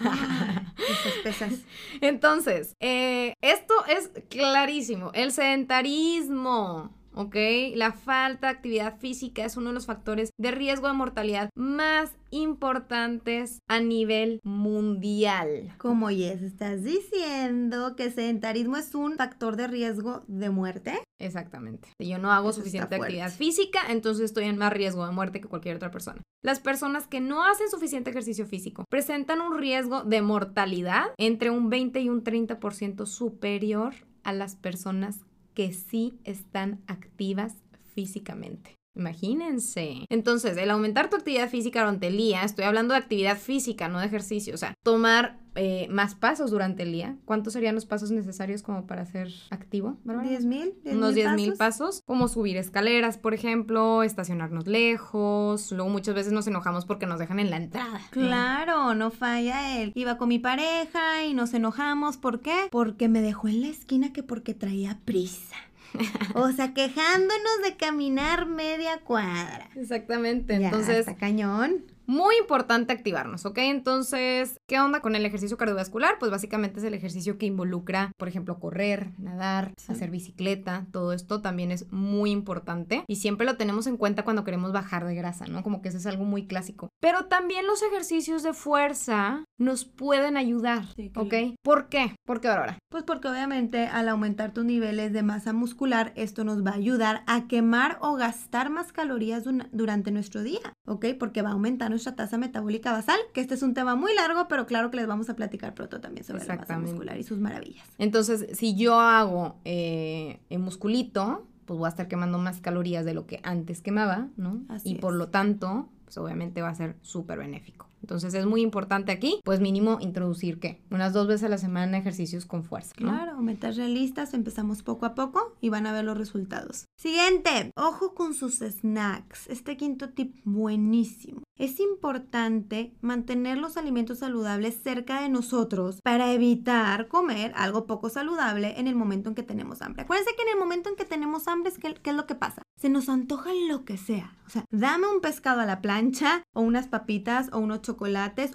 Esas 0.01 1.13
pesas. 1.23 1.53
Entonces, 2.01 2.75
eh, 2.81 3.35
esto 3.41 3.75
es 3.89 4.11
clarísimo. 4.29 5.13
El 5.15 5.31
sedentarismo, 5.31 6.93
¿ok? 7.15 7.37
La 7.75 7.93
falta 7.93 8.49
de 8.49 8.53
actividad 8.53 8.99
física 8.99 9.45
es 9.45 9.57
uno 9.57 9.69
de 9.69 9.75
los 9.75 9.87
factores 9.87 10.31
de 10.39 10.51
riesgo 10.51 10.89
de 10.89 10.95
mortalidad 10.95 11.51
más 11.55 12.13
importantes 12.31 13.59
a 13.69 13.81
nivel 13.81 14.41
mundial. 14.43 15.75
Como 15.79 16.11
Yes, 16.11 16.43
estás 16.43 16.83
diciendo 16.83 17.95
que 17.97 18.11
sedentarismo 18.11 18.77
es 18.77 18.95
un 18.95 19.17
factor 19.17 19.57
de 19.57 19.67
riesgo 19.67 20.25
de 20.29 20.51
muerte. 20.51 21.03
Exactamente. 21.19 21.89
Si 22.01 22.09
yo 22.09 22.19
no 22.19 22.33
hago 22.33 22.51
Eso 22.51 22.61
suficiente 22.61 22.97
actividad 22.97 23.31
física, 23.31 23.81
entonces 23.89 24.25
estoy 24.25 24.45
en 24.45 24.59
más 24.59 24.73
riesgo 24.73 25.07
de 25.07 25.13
muerte 25.13 25.41
que 25.41 25.49
cualquier 25.49 25.77
otra 25.77 25.91
persona. 25.91 26.23
Las 26.43 26.59
personas 26.59 27.07
que 27.07 27.21
no 27.21 27.45
hacen 27.45 27.71
suficiente 27.71 28.11
ejercicio 28.11 28.47
físico 28.47 28.85
presentan 28.91 29.41
un 29.41 29.57
riesgo 29.59 30.03
de 30.03 30.23
mortalidad 30.23 31.07
entre 31.19 31.51
un 31.51 31.71
20 31.71 32.01
y 32.01 32.09
un 32.09 32.25
30% 32.25 33.07
superior 33.07 33.95
a 34.25 34.33
las 34.33 34.57
personas 34.57 35.21
que 35.55 35.73
sí 35.73 36.19
están 36.25 36.83
activas 36.87 37.55
físicamente. 37.95 38.75
Imagínense. 38.95 40.07
Entonces, 40.09 40.57
el 40.57 40.71
aumentar 40.71 41.09
tu 41.09 41.17
actividad 41.17 41.49
física 41.49 41.81
durante 41.81 42.09
el 42.09 42.17
día, 42.17 42.43
estoy 42.43 42.65
hablando 42.65 42.95
de 42.95 43.01
actividad 43.01 43.39
física, 43.39 43.89
no 43.89 44.01
de 44.01 44.07
ejercicio, 44.07 44.55
o 44.55 44.59
sea, 44.59 44.75
tomar 44.83 45.41
eh, 45.55 45.87
más 45.91 46.15
pasos 46.15 46.51
durante 46.51 46.83
el 46.83 46.93
día. 46.93 47.17
¿Cuántos 47.25 47.53
serían 47.53 47.75
los 47.75 47.85
pasos 47.85 48.11
necesarios 48.11 48.63
como 48.63 48.87
para 48.87 49.05
ser 49.05 49.29
activo? 49.51 49.99
Bárbara? 50.05 50.29
10 50.29 50.45
mil. 50.47 50.75
unos 50.85 51.15
10 51.15 51.35
mil 51.35 51.55
pasos, 51.55 52.03
como 52.07 52.29
subir 52.29 52.57
escaleras, 52.57 53.19
por 53.19 53.35
ejemplo, 53.35 54.03
estacionarnos 54.03 54.67
lejos, 54.67 55.73
luego 55.73 55.91
muchas 55.91 56.15
veces 56.15 56.33
nos 56.33 56.47
enojamos 56.47 56.87
porque 56.87 57.07
nos 57.07 57.19
dejan 57.19 57.39
en 57.39 57.51
la 57.51 57.57
entrada. 57.57 58.01
Claro, 58.11 58.95
no 58.95 59.11
falla 59.11 59.79
él. 59.83 59.93
Iba 59.95 60.17
con 60.17 60.29
mi 60.29 60.39
pareja 60.39 61.25
y 61.25 61.35
nos 61.35 61.53
enojamos. 61.55 62.17
¿Por 62.17 62.41
qué? 62.41 62.69
Porque 62.71 63.09
me 63.09 63.21
dejó 63.21 63.49
en 63.49 63.63
la 63.63 63.69
esquina 63.69 64.13
que 64.13 64.23
porque 64.23 64.55
traía 64.55 65.01
prisa. 65.05 65.57
O 66.35 66.51
sea, 66.53 66.75
quejándonos 66.75 67.63
de 67.65 67.77
caminar 67.77 68.47
media 68.47 68.99
cuadra. 68.99 69.69
Exactamente, 69.77 70.59
Ya, 70.59 70.67
entonces 70.69 70.99
está 70.99 71.15
cañón. 71.17 71.85
Muy 72.07 72.35
importante 72.41 72.93
activarnos, 72.93 73.45
¿ok? 73.47 73.59
Entonces, 73.59 74.57
¿qué 74.69 74.81
onda 74.81 75.01
con 75.01 75.15
el 75.15 75.25
ejercicio 75.27 75.57
cardiovascular? 75.57 76.17
Pues 76.19 76.31
básicamente 76.31 76.79
es 76.81 76.85
el 76.85 76.95
ejercicio 76.95 77.39
que 77.39 77.47
involucra, 77.47 78.13
por 78.19 78.29
ejemplo, 78.29 78.59
correr, 78.59 79.11
nadar, 79.19 79.73
Sí. 79.77 79.93
hacer 79.93 80.11
bicicleta, 80.11 80.87
todo 80.93 81.13
esto 81.13 81.41
también 81.43 81.71
es 81.71 81.91
muy 81.93 82.31
importante 82.31 83.05
y 83.09 83.17
siempre 83.17 83.47
lo 83.47 83.57
tenemos 83.57 83.87
en 83.87 83.97
cuenta 83.97 84.25
cuando 84.25 84.45
queremos 84.45 84.73
bajar 84.73 85.05
de 85.07 85.15
grasa, 85.15 85.47
¿no? 85.47 85.63
Como 85.63 85.83
que 85.83 85.89
eso 85.89 85.99
es 85.99 86.07
algo 86.07 86.25
muy 86.25 86.47
clásico. 86.47 86.89
Pero 87.01 87.27
también 87.27 87.67
los 87.67 87.83
ejercicios 87.83 88.43
de 88.43 88.53
fuerza 88.53 89.45
nos 89.59 89.85
pueden 89.85 90.37
ayudar, 90.37 90.85
Sí, 90.97 91.11
claro. 91.11 91.29
¿ok? 91.29 91.35
¿Por 91.63 91.89
qué? 91.89 92.15
Porque 92.27 92.49
ahora, 92.49 92.79
Pues 92.91 93.05
porque 93.05 93.29
obviamente 93.29 93.87
al 93.87 94.09
aumentar 94.09 94.53
tus 94.53 94.65
niveles 94.67 95.13
de 95.15 95.23
masa 95.23 95.53
muscular, 95.55 96.13
esto 96.15 96.45
nos 96.45 96.65
va 96.65 96.73
a 96.73 96.75
ayudar 96.75 97.23
a 97.27 97.47
quemar 97.49 97.97
o 98.03 98.15
gastar 98.17 98.69
más 98.69 98.93
calorías 98.93 99.45
durante 99.73 100.11
nuestro 100.11 100.43
día, 100.43 100.61
¿ok? 100.87 101.07
Porque 101.19 101.41
va 101.43 101.51
a 101.51 101.53
aumentar 101.53 101.92
nuestra 101.93 102.15
tasa 102.15 102.39
metabólica 102.39 102.93
basal, 102.93 103.19
que 103.33 103.41
este 103.41 103.55
es 103.55 103.63
un 103.63 103.75
tema 103.75 103.95
muy 103.95 104.15
largo, 104.15 104.49
pero 104.49 104.67
claro 104.67 104.91
que 104.91 104.97
les 104.97 105.07
vamos 105.07 105.29
a 105.31 105.37
platicar 105.37 105.75
pronto 105.75 106.01
también 106.01 106.25
sobre 106.25 106.45
la 106.45 106.57
masa 106.57 106.79
muscular 106.79 107.19
y 107.19 107.23
sus 107.23 107.39
maravillas. 107.39 107.87
Entonces, 107.99 108.47
si 108.57 108.75
yo 108.75 108.99
hago 109.01 109.57
eh, 109.65 110.41
el 110.51 110.59
musculito, 110.59 111.47
pues 111.65 111.79
voy 111.79 111.87
a 111.87 111.91
estar 111.91 112.09
quemando 112.09 112.39
más 112.39 112.61
calorías 112.61 113.05
de 113.05 113.15
lo 113.15 113.27
que 113.27 113.41
antes 113.43 113.81
quemaba, 113.83 114.29
¿no? 114.37 114.63
Así 114.69 114.91
y 114.91 114.95
por 114.97 115.13
es. 115.15 115.19
lo 115.19 115.29
tanto, 115.29 115.89
pues 116.05 116.19
obviamente 116.19 116.63
va 116.63 116.71
a 116.71 116.75
ser 116.75 116.97
súper 117.03 117.39
benéfico. 117.39 117.87
Entonces 118.03 118.35
es 118.35 118.47
muy 118.47 118.61
importante 118.61 119.13
aquí, 119.13 119.41
pues 119.45 119.61
mínimo 119.61 119.99
introducir, 120.01 120.59
¿qué? 120.61 120.83
Unas 120.91 121.13
dos 121.13 121.27
veces 121.27 121.45
a 121.45 121.49
la 121.49 121.59
semana 121.59 121.99
ejercicios 121.99 122.47
con 122.47 122.65
fuerza. 122.65 122.93
Claro, 122.97 123.41
metas 123.41 123.77
realistas, 123.77 124.35
empezamos 124.35 124.83
poco 124.83 125.07
a 125.07 125.15
poco 125.15 125.55
y 125.61 125.69
van 125.69 125.87
a 125.87 125.93
ver 125.93 126.05
los 126.05 126.19
resultados. 126.19 126.87
Siguiente, 126.97 127.71
ojo 127.77 128.15
con 128.15 128.35
sus 128.35 128.59
snacks. 128.59 129.47
Este 129.49 129.77
quinto 129.77 130.11
tip 130.11 130.37
buenísimo. 130.45 131.43
Es 131.57 131.79
importante 131.81 132.97
mantener 133.03 133.59
los 133.59 133.77
alimentos 133.77 134.19
saludables 134.19 134.83
cerca 134.83 135.21
de 135.21 135.29
nosotros 135.29 136.01
para 136.03 136.33
evitar 136.33 137.09
comer 137.09 137.53
algo 137.55 137.87
poco 137.87 138.09
saludable 138.09 138.81
en 138.81 138.89
el 138.89 138.97
momento 138.97 139.29
en 139.29 139.35
que 139.35 139.43
tenemos 139.43 139.83
hambre. 139.83 140.03
Acuérdense 140.03 140.35
que 140.35 140.43
en 140.43 140.49
el 140.49 140.59
momento 140.59 140.89
en 140.89 140.97
que 140.97 141.05
tenemos 141.05 141.47
hambre, 141.49 141.71
es 141.71 141.79
¿qué 141.79 142.11
es 142.11 142.17
lo 142.17 142.27
que 142.27 142.35
pasa? 142.35 142.63
Se 142.77 142.89
nos 142.89 143.09
antoja 143.09 143.51
lo 143.69 143.85
que 143.85 143.97
sea. 143.97 144.37
O 144.47 144.51
sea, 144.51 144.65
dame 144.71 145.07
un 145.07 145.21
pescado 145.21 145.61
a 145.61 145.67
la 145.67 145.81
plancha 145.81 146.43
o 146.53 146.63
unas 146.63 146.89
papitas 146.89 147.49
o 147.53 147.59
unos 147.59 147.83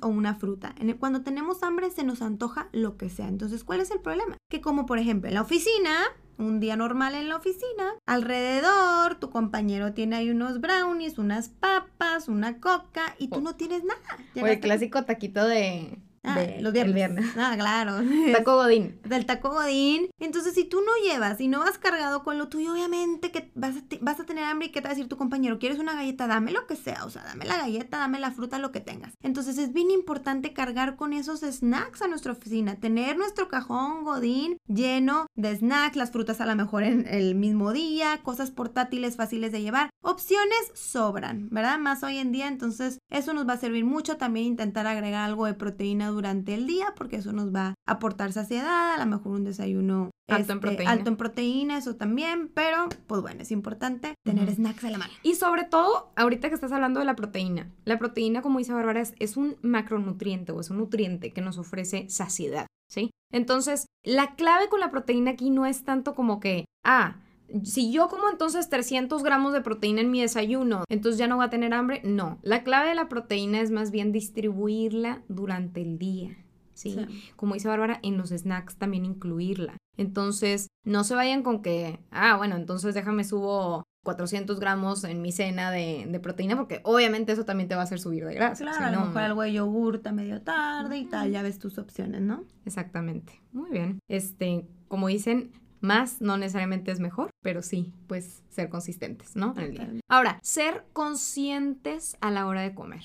o 0.01 0.07
una 0.07 0.35
fruta. 0.35 0.73
Cuando 0.99 1.21
tenemos 1.21 1.63
hambre 1.63 1.89
se 1.89 2.03
nos 2.03 2.21
antoja 2.21 2.69
lo 2.71 2.97
que 2.97 3.09
sea. 3.09 3.27
Entonces, 3.27 3.63
¿cuál 3.63 3.79
es 3.81 3.91
el 3.91 3.99
problema? 3.99 4.37
Que 4.49 4.61
como 4.61 4.85
por 4.85 4.99
ejemplo 4.99 5.27
en 5.27 5.33
la 5.35 5.41
oficina, 5.41 5.97
un 6.37 6.59
día 6.59 6.75
normal 6.75 7.15
en 7.15 7.29
la 7.29 7.35
oficina, 7.37 7.93
alrededor 8.05 9.15
tu 9.15 9.29
compañero 9.29 9.93
tiene 9.93 10.15
ahí 10.17 10.29
unos 10.29 10.61
brownies, 10.61 11.17
unas 11.17 11.49
papas, 11.49 12.27
una 12.27 12.59
coca 12.59 13.15
y 13.17 13.27
tú 13.29 13.37
Oh. 13.39 13.41
no 13.41 13.55
tienes 13.55 13.83
nada. 13.83 14.01
O 14.41 14.45
el 14.45 14.59
clásico 14.59 15.03
taquito 15.05 15.45
de, 15.45 15.97
Ah, 16.27 16.39
de- 16.39 16.61
los 16.61 16.73
viernes. 16.73 16.89
el 16.89 16.93
viernes. 16.95 17.25
Ah, 17.37 17.53
claro. 17.57 17.93
Taco 18.33 18.55
Godín. 18.55 18.99
del 19.03 19.25
taco 19.25 19.49
godín. 19.49 20.09
Entonces, 20.19 20.53
si 20.53 20.65
tú 20.65 20.81
no 20.81 20.91
llevas 21.09 21.39
y 21.39 21.47
no 21.47 21.59
vas 21.59 21.77
cargado 21.77 22.23
con 22.23 22.37
lo 22.37 22.47
tuyo, 22.49 22.73
obviamente 22.73 23.31
que 23.31 23.51
vas 23.55 23.75
a, 23.77 23.81
vas 24.01 24.19
a 24.19 24.25
tener 24.25 24.43
hambre 24.43 24.67
y 24.67 24.71
qué 24.71 24.81
te 24.81 24.87
va 24.87 24.91
a 24.91 24.95
decir 24.95 25.07
tu 25.09 25.17
compañero, 25.17 25.59
¿quieres 25.59 25.79
una 25.79 25.93
galleta? 25.93 26.27
Dame 26.27 26.51
lo 26.51 26.67
que 26.67 26.75
sea, 26.75 27.05
o 27.05 27.09
sea, 27.09 27.23
dame 27.23 27.45
la 27.45 27.57
galleta, 27.57 27.97
dame 27.97 28.19
la 28.19 28.31
fruta, 28.31 28.59
lo 28.59 28.71
que 28.71 28.79
tengas. 28.81 29.13
Entonces, 29.21 29.57
es 29.57 29.73
bien 29.73 29.91
importante 29.91 30.53
cargar 30.53 30.95
con 30.95 31.13
esos 31.13 31.41
snacks 31.41 32.01
a 32.01 32.07
nuestra 32.07 32.31
oficina, 32.33 32.75
tener 32.75 33.17
nuestro 33.17 33.47
cajón 33.47 34.03
godín 34.03 34.57
lleno 34.67 35.27
de 35.35 35.55
snacks, 35.55 35.95
las 35.95 36.11
frutas 36.11 36.41
a 36.41 36.45
lo 36.45 36.55
mejor 36.55 36.83
en 36.83 37.07
el 37.07 37.35
mismo 37.35 37.71
día, 37.73 38.19
cosas 38.23 38.51
portátiles 38.51 39.15
fáciles 39.15 39.51
de 39.51 39.61
llevar. 39.61 39.89
Opciones 40.01 40.71
sobran, 40.73 41.49
¿verdad? 41.51 41.77
Más 41.79 42.03
hoy 42.03 42.17
en 42.17 42.31
día, 42.31 42.47
entonces 42.47 42.99
eso 43.09 43.33
nos 43.33 43.47
va 43.47 43.53
a 43.53 43.57
servir 43.57 43.85
mucho 43.85 44.17
también 44.17 44.45
intentar 44.47 44.87
agregar 44.87 45.25
algo 45.25 45.45
de 45.45 45.53
proteína 45.53 46.07
durante 46.17 46.55
el 46.55 46.65
día 46.65 46.93
porque 46.97 47.17
eso 47.17 47.31
nos 47.31 47.53
va 47.53 47.75
a 47.85 47.91
aportar 47.91 48.33
saciedad, 48.33 48.95
a 48.95 48.97
lo 48.97 49.05
mejor 49.05 49.33
un 49.33 49.43
desayuno 49.43 50.09
Alto 50.29 50.51
en 50.51 50.57
este, 50.57 50.67
proteína. 50.67 50.91
alto 50.91 51.09
en 51.09 51.15
proteína, 51.15 51.77
eso 51.77 51.95
también, 51.95 52.49
pero 52.53 52.89
pues 53.07 53.21
bueno, 53.21 53.41
es 53.43 53.51
importante 53.51 54.13
tener 54.25 54.53
snacks 54.53 54.83
a 54.83 54.89
la 54.89 54.97
mano. 54.97 55.13
Y 55.23 55.35
sobre 55.35 55.63
todo, 55.63 56.11
ahorita 56.17 56.49
que 56.49 56.55
estás 56.55 56.73
hablando 56.73 56.99
de 56.99 57.05
la 57.05 57.15
proteína, 57.15 57.71
la 57.85 57.97
proteína, 57.97 58.41
como 58.41 58.59
dice 58.59 58.73
Bárbara, 58.73 58.99
es, 58.99 59.13
es 59.19 59.37
un 59.37 59.55
macronutriente 59.61 60.51
o 60.51 60.59
es 60.59 60.69
un 60.69 60.79
nutriente 60.79 61.31
que 61.31 61.41
nos 61.41 61.57
ofrece 61.57 62.09
saciedad, 62.09 62.67
¿sí? 62.89 63.11
Entonces, 63.31 63.85
la 64.03 64.35
clave 64.35 64.67
con 64.67 64.81
la 64.81 64.91
proteína 64.91 65.31
aquí 65.31 65.49
no 65.49 65.65
es 65.65 65.83
tanto 65.83 66.13
como 66.13 66.41
que, 66.41 66.65
ah, 66.83 67.15
si 67.63 67.91
yo 67.91 68.07
como 68.07 68.29
entonces 68.29 68.69
300 68.69 69.23
gramos 69.23 69.53
de 69.53 69.61
proteína 69.61 70.01
en 70.01 70.11
mi 70.11 70.21
desayuno, 70.21 70.83
entonces 70.89 71.17
ya 71.17 71.27
no 71.27 71.37
voy 71.37 71.45
a 71.45 71.49
tener 71.49 71.73
hambre. 71.73 72.01
No, 72.03 72.39
la 72.41 72.63
clave 72.63 72.89
de 72.89 72.95
la 72.95 73.09
proteína 73.09 73.61
es 73.61 73.71
más 73.71 73.91
bien 73.91 74.11
distribuirla 74.11 75.21
durante 75.27 75.81
el 75.81 75.97
día, 75.97 76.37
¿sí? 76.73 76.97
como 77.35 77.53
dice 77.53 77.67
Bárbara, 77.67 77.99
en 78.03 78.17
los 78.17 78.29
snacks 78.29 78.75
también 78.77 79.05
incluirla. 79.05 79.77
Entonces, 79.97 80.67
no 80.83 81.03
se 81.03 81.15
vayan 81.15 81.41
con 81.41 81.61
que, 81.61 81.99
ah, 82.11 82.37
bueno, 82.37 82.55
entonces 82.55 82.93
déjame 82.93 83.23
subo 83.23 83.83
400 84.03 84.59
gramos 84.59 85.03
en 85.03 85.21
mi 85.21 85.31
cena 85.31 85.71
de, 85.71 86.05
de 86.07 86.19
proteína, 86.19 86.55
porque 86.55 86.81
obviamente 86.83 87.33
eso 87.33 87.45
también 87.45 87.67
te 87.67 87.75
va 87.75 87.81
a 87.81 87.83
hacer 87.85 87.99
subir 87.99 88.25
de 88.25 88.35
grasa. 88.35 88.63
Claro, 88.63 88.77
si 88.77 88.83
a 88.83 88.91
lo 88.91 88.99
no, 88.99 89.05
mejor 89.07 89.21
no. 89.21 89.27
algo 89.27 89.41
de 89.41 89.53
yogurt 89.53 90.05
a 90.07 90.11
medio 90.13 90.41
tarde 90.43 90.97
y 90.97 91.05
tal, 91.05 91.31
ya 91.31 91.41
ves 91.41 91.59
tus 91.59 91.77
opciones, 91.77 92.21
¿no? 92.21 92.43
Exactamente. 92.63 93.41
Muy 93.51 93.71
bien. 93.71 93.99
Este, 94.07 94.65
como 94.87 95.07
dicen, 95.07 95.51
más 95.87 96.21
no 96.21 96.37
necesariamente 96.37 96.91
es 96.91 96.99
mejor, 96.99 97.31
pero 97.41 97.61
sí, 97.63 97.91
pues 98.07 98.43
ser 98.49 98.69
consistentes, 98.69 99.35
¿no? 99.35 99.53
En 99.57 99.63
el 99.63 99.71
día. 99.71 99.91
Ahora, 100.09 100.39
ser 100.43 100.85
conscientes 100.93 102.17
a 102.21 102.29
la 102.29 102.45
hora 102.45 102.61
de 102.61 102.75
comer. 102.75 103.01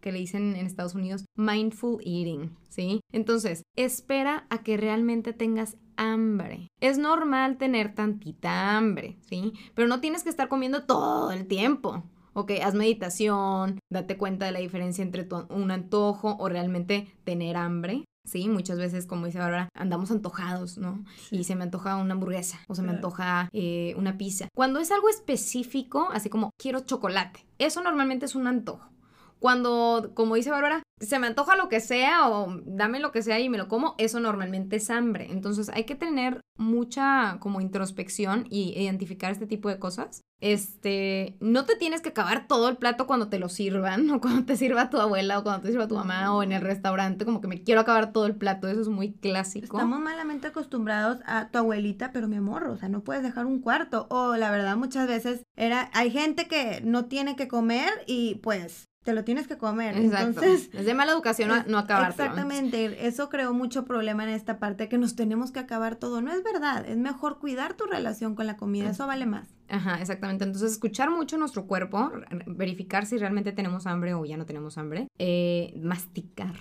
Que 0.00 0.12
le 0.12 0.18
dicen 0.18 0.56
en 0.56 0.66
Estados 0.66 0.94
Unidos 0.94 1.24
mindful 1.36 2.00
eating, 2.04 2.56
¿sí? 2.68 3.00
Entonces, 3.12 3.62
espera 3.76 4.46
a 4.48 4.62
que 4.62 4.76
realmente 4.76 5.32
tengas 5.32 5.76
hambre. 5.96 6.68
Es 6.80 6.98
normal 6.98 7.58
tener 7.58 7.94
tantita 7.94 8.76
hambre, 8.76 9.16
¿sí? 9.28 9.52
Pero 9.74 9.88
no 9.88 10.00
tienes 10.00 10.22
que 10.22 10.30
estar 10.30 10.48
comiendo 10.48 10.84
todo 10.84 11.32
el 11.32 11.46
tiempo. 11.46 12.04
Ok, 12.32 12.52
haz 12.62 12.74
meditación, 12.74 13.80
date 13.90 14.16
cuenta 14.16 14.46
de 14.46 14.52
la 14.52 14.60
diferencia 14.60 15.02
entre 15.02 15.26
un 15.50 15.72
antojo 15.72 16.36
o 16.38 16.48
realmente 16.48 17.12
tener 17.24 17.56
hambre. 17.56 18.04
Sí, 18.28 18.46
muchas 18.48 18.78
veces, 18.78 19.06
como 19.06 19.24
dice 19.24 19.38
Bárbara, 19.38 19.70
andamos 19.74 20.10
antojados, 20.10 20.76
¿no? 20.76 21.02
Y 21.30 21.44
se 21.44 21.56
me 21.56 21.64
antoja 21.64 21.96
una 21.96 22.12
hamburguesa 22.12 22.60
o 22.68 22.74
se 22.74 22.82
me 22.82 22.90
antoja 22.90 23.48
eh, 23.54 23.94
una 23.96 24.18
pizza. 24.18 24.48
Cuando 24.54 24.80
es 24.80 24.90
algo 24.92 25.08
específico, 25.08 26.08
así 26.12 26.28
como 26.28 26.50
quiero 26.58 26.80
chocolate, 26.80 27.46
eso 27.58 27.82
normalmente 27.82 28.26
es 28.26 28.34
un 28.34 28.46
antojo. 28.46 28.90
Cuando, 29.38 30.12
como 30.14 30.34
dice 30.34 30.50
Bárbara, 30.50 30.82
se 31.00 31.18
me 31.18 31.26
antoja 31.26 31.56
lo 31.56 31.68
que 31.68 31.80
sea 31.80 32.28
o 32.28 32.60
dame 32.64 33.00
lo 33.00 33.12
que 33.12 33.22
sea 33.22 33.38
y 33.40 33.48
me 33.48 33.58
lo 33.58 33.68
como, 33.68 33.94
eso 33.98 34.20
normalmente 34.20 34.76
es 34.76 34.90
hambre. 34.90 35.28
Entonces 35.30 35.68
hay 35.68 35.84
que 35.84 35.94
tener 35.94 36.40
mucha 36.56 37.36
como 37.40 37.60
introspección 37.60 38.46
y 38.50 38.72
identificar 38.80 39.30
este 39.30 39.46
tipo 39.46 39.68
de 39.68 39.78
cosas. 39.78 40.22
Este, 40.40 41.36
no 41.40 41.64
te 41.64 41.76
tienes 41.76 42.00
que 42.00 42.10
acabar 42.10 42.46
todo 42.46 42.68
el 42.68 42.76
plato 42.76 43.06
cuando 43.06 43.28
te 43.28 43.38
lo 43.38 43.48
sirvan 43.48 44.10
o 44.10 44.20
cuando 44.20 44.44
te 44.44 44.56
sirva 44.56 44.90
tu 44.90 44.98
abuela 44.98 45.38
o 45.38 45.42
cuando 45.42 45.62
te 45.62 45.68
sirva 45.68 45.88
tu 45.88 45.94
mamá 45.94 46.34
o 46.34 46.42
en 46.42 46.52
el 46.52 46.62
restaurante, 46.62 47.24
como 47.24 47.40
que 47.40 47.48
me 47.48 47.62
quiero 47.62 47.80
acabar 47.80 48.12
todo 48.12 48.26
el 48.26 48.36
plato, 48.36 48.68
eso 48.68 48.80
es 48.80 48.88
muy 48.88 49.12
clásico. 49.12 49.76
Estamos 49.76 50.00
malamente 50.00 50.48
acostumbrados 50.48 51.18
a 51.26 51.48
tu 51.50 51.58
abuelita, 51.58 52.12
pero 52.12 52.28
mi 52.28 52.36
amor, 52.36 52.64
o 52.64 52.76
sea, 52.76 52.88
no 52.88 53.02
puedes 53.02 53.22
dejar 53.22 53.46
un 53.46 53.60
cuarto 53.60 54.06
o 54.10 54.36
la 54.36 54.50
verdad 54.50 54.76
muchas 54.76 55.06
veces 55.06 55.42
era 55.56 55.90
hay 55.94 56.10
gente 56.10 56.48
que 56.48 56.80
no 56.82 57.06
tiene 57.06 57.36
que 57.36 57.48
comer 57.48 57.88
y 58.06 58.36
pues 58.36 58.88
te 59.08 59.14
lo 59.14 59.24
tienes 59.24 59.48
que 59.48 59.56
comer. 59.56 59.96
Exacto. 59.96 60.42
Entonces, 60.42 60.68
es 60.74 60.84
de 60.84 60.92
mala 60.92 61.12
educación 61.12 61.64
no 61.66 61.78
acabar. 61.78 62.10
Exactamente, 62.10 63.06
eso 63.06 63.30
creó 63.30 63.54
mucho 63.54 63.86
problema 63.86 64.22
en 64.24 64.28
esta 64.28 64.58
parte 64.58 64.90
que 64.90 64.98
nos 64.98 65.16
tenemos 65.16 65.50
que 65.50 65.60
acabar 65.60 65.96
todo. 65.96 66.20
No 66.20 66.30
es 66.30 66.44
verdad, 66.44 66.86
es 66.86 66.98
mejor 66.98 67.38
cuidar 67.38 67.72
tu 67.72 67.86
relación 67.86 68.34
con 68.34 68.46
la 68.46 68.58
comida, 68.58 68.90
eso 68.90 69.06
vale 69.06 69.24
más. 69.24 69.48
Ajá, 69.70 69.98
exactamente. 69.98 70.44
Entonces, 70.44 70.72
escuchar 70.72 71.10
mucho 71.10 71.38
nuestro 71.38 71.66
cuerpo, 71.66 72.12
verificar 72.48 73.06
si 73.06 73.16
realmente 73.16 73.52
tenemos 73.52 73.86
hambre 73.86 74.12
o 74.12 74.26
ya 74.26 74.36
no 74.36 74.44
tenemos 74.44 74.76
hambre. 74.76 75.08
Eh, 75.18 75.72
masticar. 75.82 76.56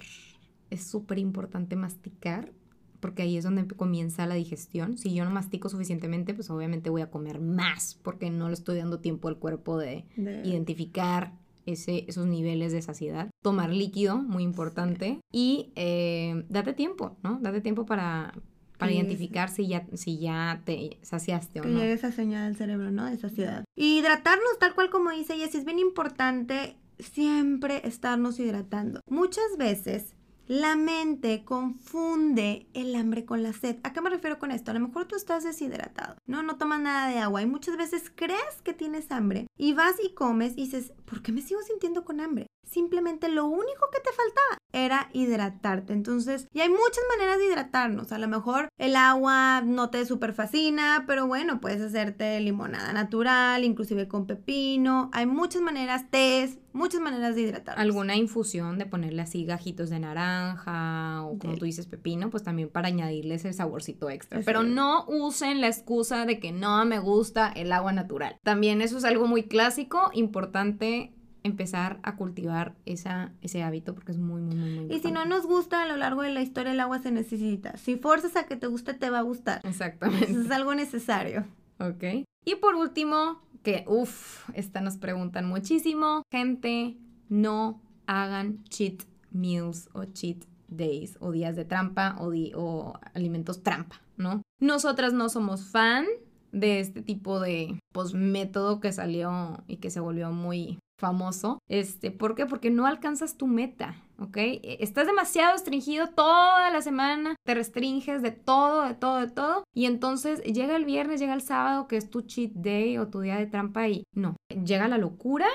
Es 0.69 0.89
súper 0.89 1.19
importante 1.19 1.75
masticar 1.75 2.53
porque 3.01 3.23
ahí 3.23 3.35
es 3.35 3.43
donde 3.43 3.67
comienza 3.67 4.25
la 4.25 4.35
digestión. 4.35 4.97
Si 4.97 5.13
yo 5.13 5.25
no 5.25 5.31
mastico 5.31 5.67
suficientemente, 5.67 6.33
pues 6.33 6.49
obviamente 6.49 6.89
voy 6.89 7.01
a 7.01 7.11
comer 7.11 7.41
más, 7.41 7.99
porque 8.03 8.29
no 8.29 8.47
le 8.47 8.53
estoy 8.53 8.77
dando 8.77 9.01
tiempo 9.01 9.27
al 9.27 9.37
cuerpo 9.37 9.77
de, 9.77 10.05
de... 10.15 10.43
identificar 10.45 11.33
ese, 11.67 12.05
esos 12.07 12.25
niveles 12.25 12.71
de 12.71 12.81
saciedad. 12.81 13.29
Tomar 13.43 13.69
líquido, 13.69 14.17
muy 14.17 14.43
importante. 14.43 15.19
Y 15.31 15.71
eh, 15.75 16.45
date 16.49 16.73
tiempo, 16.73 17.17
¿no? 17.23 17.39
Date 17.41 17.61
tiempo 17.61 17.85
para, 17.85 18.33
para 18.77 18.91
identificar 18.91 19.49
si 19.49 19.67
ya, 19.67 19.85
si 19.93 20.17
ya 20.17 20.61
te 20.65 20.97
saciaste 21.03 21.59
o 21.59 21.63
que 21.63 21.69
no. 21.69 21.79
llegue 21.79 21.93
esa 21.93 22.11
señal 22.11 22.47
del 22.47 22.57
cerebro, 22.57 22.91
¿no? 22.91 23.05
De 23.05 23.17
saciedad. 23.17 23.63
Y 23.75 23.99
hidratarnos, 23.99 24.57
tal 24.59 24.73
cual 24.73 24.89
como 24.89 25.11
dice 25.11 25.37
Jessy, 25.37 25.59
es 25.59 25.65
bien 25.65 25.79
importante 25.79 26.77
siempre 26.99 27.87
estarnos 27.87 28.39
hidratando. 28.39 29.01
Muchas 29.07 29.57
veces 29.57 30.15
la 30.47 30.75
mente 30.75 31.43
confunde 31.43 32.67
el 32.73 32.95
hambre 32.95 33.25
con 33.25 33.43
la 33.43 33.53
sed. 33.53 33.77
¿A 33.83 33.93
qué 33.93 34.01
me 34.01 34.09
refiero 34.09 34.39
con 34.39 34.51
esto? 34.51 34.71
A 34.71 34.73
lo 34.73 34.79
mejor 34.79 35.05
tú 35.05 35.15
estás 35.15 35.43
deshidratado, 35.43 36.15
¿no? 36.25 36.41
No 36.41 36.57
tomas 36.57 36.79
nada 36.79 37.09
de 37.09 37.19
agua 37.19 37.41
y 37.41 37.45
muchas 37.45 37.77
veces 37.77 38.11
crees 38.13 38.61
que 38.63 38.73
tienes 38.73 39.11
hambre 39.11 39.47
y 39.57 39.73
vas 39.73 39.95
y 40.03 40.13
comes 40.13 40.53
y 40.53 40.65
dices, 40.65 40.93
¿por 41.05 41.21
qué 41.21 41.31
me 41.31 41.41
sigo 41.41 41.61
sintiendo 41.61 42.05
con 42.05 42.21
hambre? 42.21 42.47
Simplemente 42.65 43.29
lo 43.29 43.45
único 43.45 43.89
que 43.91 44.01
te 44.01 44.11
faltaba 44.11 44.57
era 44.73 45.09
hidratarte. 45.13 45.93
Entonces, 45.93 46.47
y 46.53 46.59
hay 46.59 46.69
muchas 46.69 47.03
maneras 47.09 47.37
de 47.37 47.47
hidratarnos. 47.47 48.11
A 48.11 48.19
lo 48.19 48.27
mejor 48.27 48.67
el 48.77 48.95
agua 48.95 49.61
no 49.61 49.89
te 49.89 50.05
super 50.05 50.33
fascina, 50.33 51.05
pero 51.07 51.27
bueno, 51.27 51.61
puedes 51.61 51.81
hacerte 51.81 52.39
limonada 52.41 52.91
natural, 52.93 53.63
inclusive 53.63 54.07
con 54.07 54.27
pepino. 54.27 55.09
Hay 55.13 55.25
muchas 55.25 55.61
maneras, 55.61 56.09
tés, 56.09 56.57
muchas 56.77 57.01
maneras 57.01 57.35
de 57.35 57.41
hidratar. 57.41 57.79
Alguna 57.79 58.15
infusión 58.15 58.77
de 58.77 58.85
ponerle 58.85 59.21
así 59.21 59.45
gajitos 59.45 59.89
de 59.89 59.99
naranja 59.99 61.23
o 61.23 61.37
como 61.37 61.57
tú 61.57 61.65
dices 61.65 61.87
pepino, 61.87 62.29
pues 62.29 62.43
también 62.43 62.69
para 62.69 62.87
añadirles 62.87 63.43
el 63.45 63.53
saborcito 63.53 64.09
extra. 64.09 64.41
Pero 64.45 64.63
no 64.63 65.05
usen 65.07 65.61
la 65.61 65.67
excusa 65.67 66.25
de 66.25 66.39
que 66.39 66.51
no 66.51 66.85
me 66.85 66.99
gusta 66.99 67.51
el 67.51 67.71
agua 67.71 67.91
natural. 67.91 68.37
También 68.43 68.81
eso 68.81 68.97
es 68.97 69.03
algo 69.03 69.27
muy 69.27 69.43
clásico, 69.43 70.11
importante 70.13 71.13
empezar 71.43 71.99
a 72.03 72.15
cultivar 72.15 72.75
esa, 72.85 73.31
ese 73.41 73.63
hábito 73.63 73.95
porque 73.95 74.11
es 74.11 74.17
muy, 74.17 74.41
muy, 74.41 74.55
muy, 74.55 74.69
muy 74.71 74.95
Y 74.95 74.99
si 74.99 75.11
no 75.11 75.25
nos 75.25 75.45
gusta 75.45 75.83
a 75.83 75.87
lo 75.87 75.95
largo 75.95 76.21
de 76.21 76.31
la 76.31 76.41
historia, 76.41 76.73
el 76.73 76.79
agua 76.79 76.99
se 76.99 77.11
necesita. 77.11 77.77
Si 77.77 77.95
forzas 77.95 78.35
a 78.35 78.45
que 78.45 78.55
te 78.55 78.67
guste, 78.67 78.93
te 78.93 79.09
va 79.09 79.19
a 79.19 79.23
gustar. 79.23 79.61
Exactamente. 79.63 80.31
Eso 80.31 80.41
es 80.41 80.51
algo 80.51 80.75
necesario. 80.75 81.45
Ok. 81.79 82.25
Y 82.45 82.55
por 82.55 82.75
último, 82.75 83.41
que 83.63 83.83
uff, 83.87 84.49
esta 84.53 84.81
nos 84.81 84.97
preguntan 84.97 85.47
muchísimo. 85.47 86.23
Gente, 86.31 86.97
no 87.29 87.81
hagan 88.05 88.63
cheat 88.65 89.03
meals 89.31 89.89
o 89.93 90.05
cheat 90.05 90.45
days 90.67 91.17
o 91.19 91.31
días 91.31 91.55
de 91.55 91.65
trampa 91.65 92.15
o, 92.19 92.33
o 92.55 92.93
alimentos 93.13 93.63
trampa, 93.63 94.01
¿no? 94.17 94.41
Nosotras 94.59 95.13
no 95.13 95.29
somos 95.29 95.65
fan 95.65 96.05
de 96.51 96.79
este 96.79 97.01
tipo 97.01 97.39
de 97.39 97.79
pues, 97.93 98.13
método 98.13 98.79
que 98.79 98.91
salió 98.91 99.63
y 99.67 99.77
que 99.77 99.89
se 99.89 99.99
volvió 99.99 100.31
muy 100.31 100.79
famoso. 100.99 101.59
Este, 101.69 102.11
¿Por 102.11 102.35
qué? 102.35 102.45
Porque 102.45 102.69
no 102.71 102.85
alcanzas 102.85 103.37
tu 103.37 103.47
meta, 103.47 103.95
¿ok? 104.19 104.37
E, 104.37 104.77
estás 104.81 105.07
demasiado 105.07 105.53
restringido 105.53 106.07
toda 106.09 106.69
la 106.71 106.81
semana, 106.81 107.35
te 107.45 107.53
restringes 107.53 108.21
de 108.21 108.31
todo, 108.31 108.83
de 108.83 108.93
todo, 108.93 109.19
de 109.19 109.29
todo, 109.29 109.63
y 109.73 109.85
entonces 109.85 110.41
llega 110.43 110.75
el 110.75 110.85
viernes, 110.85 111.19
llega 111.19 111.33
el 111.33 111.41
sábado, 111.41 111.87
que 111.87 111.97
es 111.97 112.09
tu 112.09 112.21
cheat 112.21 112.51
day 112.53 112.97
o 112.97 113.07
tu 113.07 113.21
día 113.21 113.37
de 113.37 113.47
trampa, 113.47 113.87
y 113.87 114.03
no, 114.13 114.35
llega 114.49 114.87
la 114.87 114.97
locura 114.97 115.47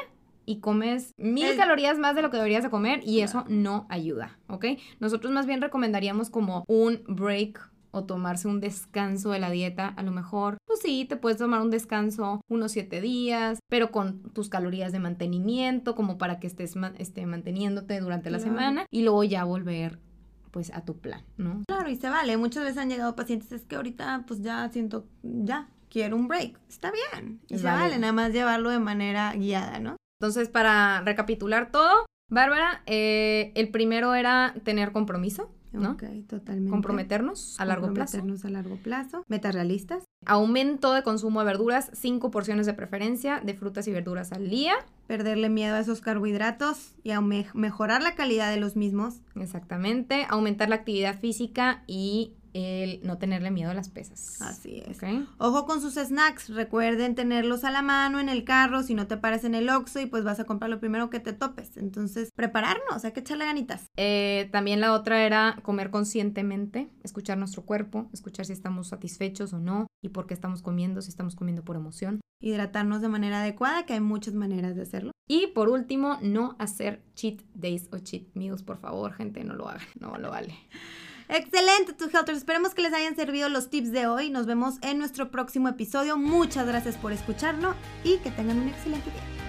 y 0.44 0.60
comes 0.60 1.12
mil 1.16 1.56
calorías 1.56 1.98
más 1.98 2.14
de 2.14 2.22
lo 2.22 2.30
que 2.30 2.36
deberías 2.36 2.62
de 2.62 2.70
comer 2.70 3.00
y 3.04 3.20
eso 3.20 3.44
no 3.48 3.86
ayuda, 3.88 4.38
¿ok? 4.48 4.66
Nosotros 4.98 5.32
más 5.32 5.46
bien 5.46 5.60
recomendaríamos 5.60 6.30
como 6.30 6.64
un 6.68 7.02
break 7.06 7.71
o 7.92 8.04
tomarse 8.04 8.48
un 8.48 8.60
descanso 8.60 9.30
de 9.30 9.38
la 9.38 9.50
dieta, 9.50 9.88
a 9.88 10.02
lo 10.02 10.10
mejor, 10.10 10.56
pues 10.66 10.80
sí, 10.80 11.04
te 11.04 11.16
puedes 11.16 11.38
tomar 11.38 11.60
un 11.60 11.70
descanso 11.70 12.40
unos 12.48 12.72
siete 12.72 13.00
días, 13.00 13.60
pero 13.68 13.90
con 13.90 14.22
tus 14.32 14.48
calorías 14.48 14.92
de 14.92 14.98
mantenimiento, 14.98 15.94
como 15.94 16.18
para 16.18 16.40
que 16.40 16.46
estés 16.46 16.74
este, 16.98 17.26
manteniéndote 17.26 18.00
durante 18.00 18.30
la 18.30 18.38
semana 18.38 18.86
y 18.90 19.02
luego 19.02 19.24
ya 19.24 19.44
volver 19.44 20.00
pues 20.50 20.70
a 20.74 20.84
tu 20.84 20.98
plan, 20.98 21.22
¿no? 21.38 21.62
Claro, 21.66 21.88
y 21.88 21.96
se 21.96 22.10
vale. 22.10 22.36
Muchas 22.36 22.64
veces 22.64 22.78
han 22.78 22.90
llegado 22.90 23.16
pacientes, 23.16 23.52
es 23.52 23.64
que 23.64 23.76
ahorita 23.76 24.24
pues 24.26 24.42
ya 24.42 24.68
siento, 24.68 25.06
ya, 25.22 25.68
quiero 25.88 26.16
un 26.16 26.28
break. 26.28 26.58
Está 26.68 26.90
bien. 26.90 27.40
Y 27.48 27.58
se 27.58 27.64
vale. 27.64 27.98
nada 27.98 28.12
más 28.12 28.32
llevarlo 28.32 28.70
de 28.70 28.78
manera 28.78 29.32
guiada, 29.34 29.78
¿no? 29.78 29.96
Entonces, 30.20 30.48
para 30.48 31.02
recapitular 31.02 31.70
todo, 31.70 32.06
Bárbara, 32.30 32.82
eh, 32.86 33.52
el 33.56 33.70
primero 33.70 34.14
era 34.14 34.54
tener 34.64 34.92
compromiso. 34.92 35.52
¿No? 35.78 35.92
Ok, 35.92 36.04
totalmente. 36.28 36.70
Comprometernos 36.70 37.58
a 37.60 37.64
largo 37.64 37.92
plazo. 37.92 38.18
Comprometernos 38.18 38.44
a 38.44 38.50
largo 38.50 38.76
plazo. 38.82 39.24
Metas 39.28 39.54
realistas. 39.54 40.04
Aumento 40.24 40.92
de 40.92 41.02
consumo 41.02 41.40
de 41.40 41.46
verduras, 41.46 41.90
cinco 41.94 42.30
porciones 42.30 42.66
de 42.66 42.74
preferencia 42.74 43.40
de 43.40 43.54
frutas 43.54 43.88
y 43.88 43.92
verduras 43.92 44.32
al 44.32 44.48
día. 44.48 44.74
Perderle 45.06 45.48
miedo 45.48 45.74
a 45.74 45.80
esos 45.80 46.00
carbohidratos 46.00 46.94
y 47.02 47.10
a 47.10 47.20
mejorar 47.20 48.02
la 48.02 48.14
calidad 48.14 48.50
de 48.50 48.60
los 48.60 48.76
mismos. 48.76 49.20
Exactamente. 49.34 50.26
Aumentar 50.28 50.68
la 50.68 50.76
actividad 50.76 51.18
física 51.18 51.82
y 51.86 52.34
el 52.52 53.00
no 53.02 53.18
tenerle 53.18 53.50
miedo 53.50 53.70
a 53.70 53.74
las 53.74 53.88
pesas. 53.88 54.40
Así 54.42 54.82
es. 54.86 54.98
Ojo 55.38 55.66
con 55.66 55.80
sus 55.80 55.94
snacks, 55.94 56.48
recuerden 56.48 57.14
tenerlos 57.14 57.64
a 57.64 57.70
la 57.70 57.82
mano 57.82 58.20
en 58.20 58.28
el 58.28 58.44
carro, 58.44 58.82
si 58.82 58.94
no 58.94 59.06
te 59.06 59.16
pares 59.16 59.44
en 59.44 59.54
el 59.54 59.68
Oxxo 59.68 60.00
y 60.00 60.06
pues 60.06 60.24
vas 60.24 60.40
a 60.40 60.44
comprar 60.44 60.70
lo 60.70 60.80
primero 60.80 61.10
que 61.10 61.20
te 61.20 61.32
topes. 61.32 61.76
Entonces, 61.76 62.30
prepararnos, 62.34 63.04
hay 63.04 63.12
que 63.12 63.20
echarle 63.20 63.46
ganitas. 63.46 63.86
Eh, 63.96 64.48
también 64.52 64.80
la 64.80 64.92
otra 64.92 65.24
era 65.24 65.58
comer 65.62 65.90
conscientemente, 65.90 66.90
escuchar 67.02 67.38
nuestro 67.38 67.64
cuerpo, 67.64 68.08
escuchar 68.12 68.46
si 68.46 68.52
estamos 68.52 68.88
satisfechos 68.88 69.52
o 69.52 69.58
no 69.58 69.86
y 70.02 70.10
por 70.10 70.26
qué 70.26 70.34
estamos 70.34 70.62
comiendo, 70.62 71.02
si 71.02 71.10
estamos 71.10 71.36
comiendo 71.36 71.64
por 71.64 71.76
emoción. 71.76 72.20
Hidratarnos 72.40 73.00
de 73.00 73.08
manera 73.08 73.40
adecuada, 73.40 73.86
que 73.86 73.92
hay 73.92 74.00
muchas 74.00 74.34
maneras 74.34 74.74
de 74.74 74.82
hacerlo. 74.82 75.12
Y 75.28 75.48
por 75.48 75.68
último, 75.68 76.18
no 76.20 76.56
hacer 76.58 77.02
cheat 77.14 77.42
days 77.54 77.88
o 77.92 77.98
cheat 77.98 78.34
meals, 78.34 78.62
por 78.62 78.78
favor, 78.78 79.12
gente, 79.12 79.44
no 79.44 79.54
lo 79.54 79.68
hagan, 79.68 79.86
no 80.00 80.16
lo 80.18 80.30
vale. 80.30 80.54
Excelente, 81.34 81.94
tus 81.94 82.12
helters. 82.12 82.36
Esperemos 82.36 82.74
que 82.74 82.82
les 82.82 82.92
hayan 82.92 83.16
servido 83.16 83.48
los 83.48 83.70
tips 83.70 83.90
de 83.90 84.06
hoy. 84.06 84.28
Nos 84.28 84.44
vemos 84.44 84.74
en 84.82 84.98
nuestro 84.98 85.30
próximo 85.30 85.66
episodio. 85.66 86.18
Muchas 86.18 86.66
gracias 86.66 86.98
por 86.98 87.10
escucharnos 87.10 87.74
y 88.04 88.18
que 88.18 88.30
tengan 88.30 88.58
un 88.58 88.68
excelente 88.68 89.10
día. 89.10 89.41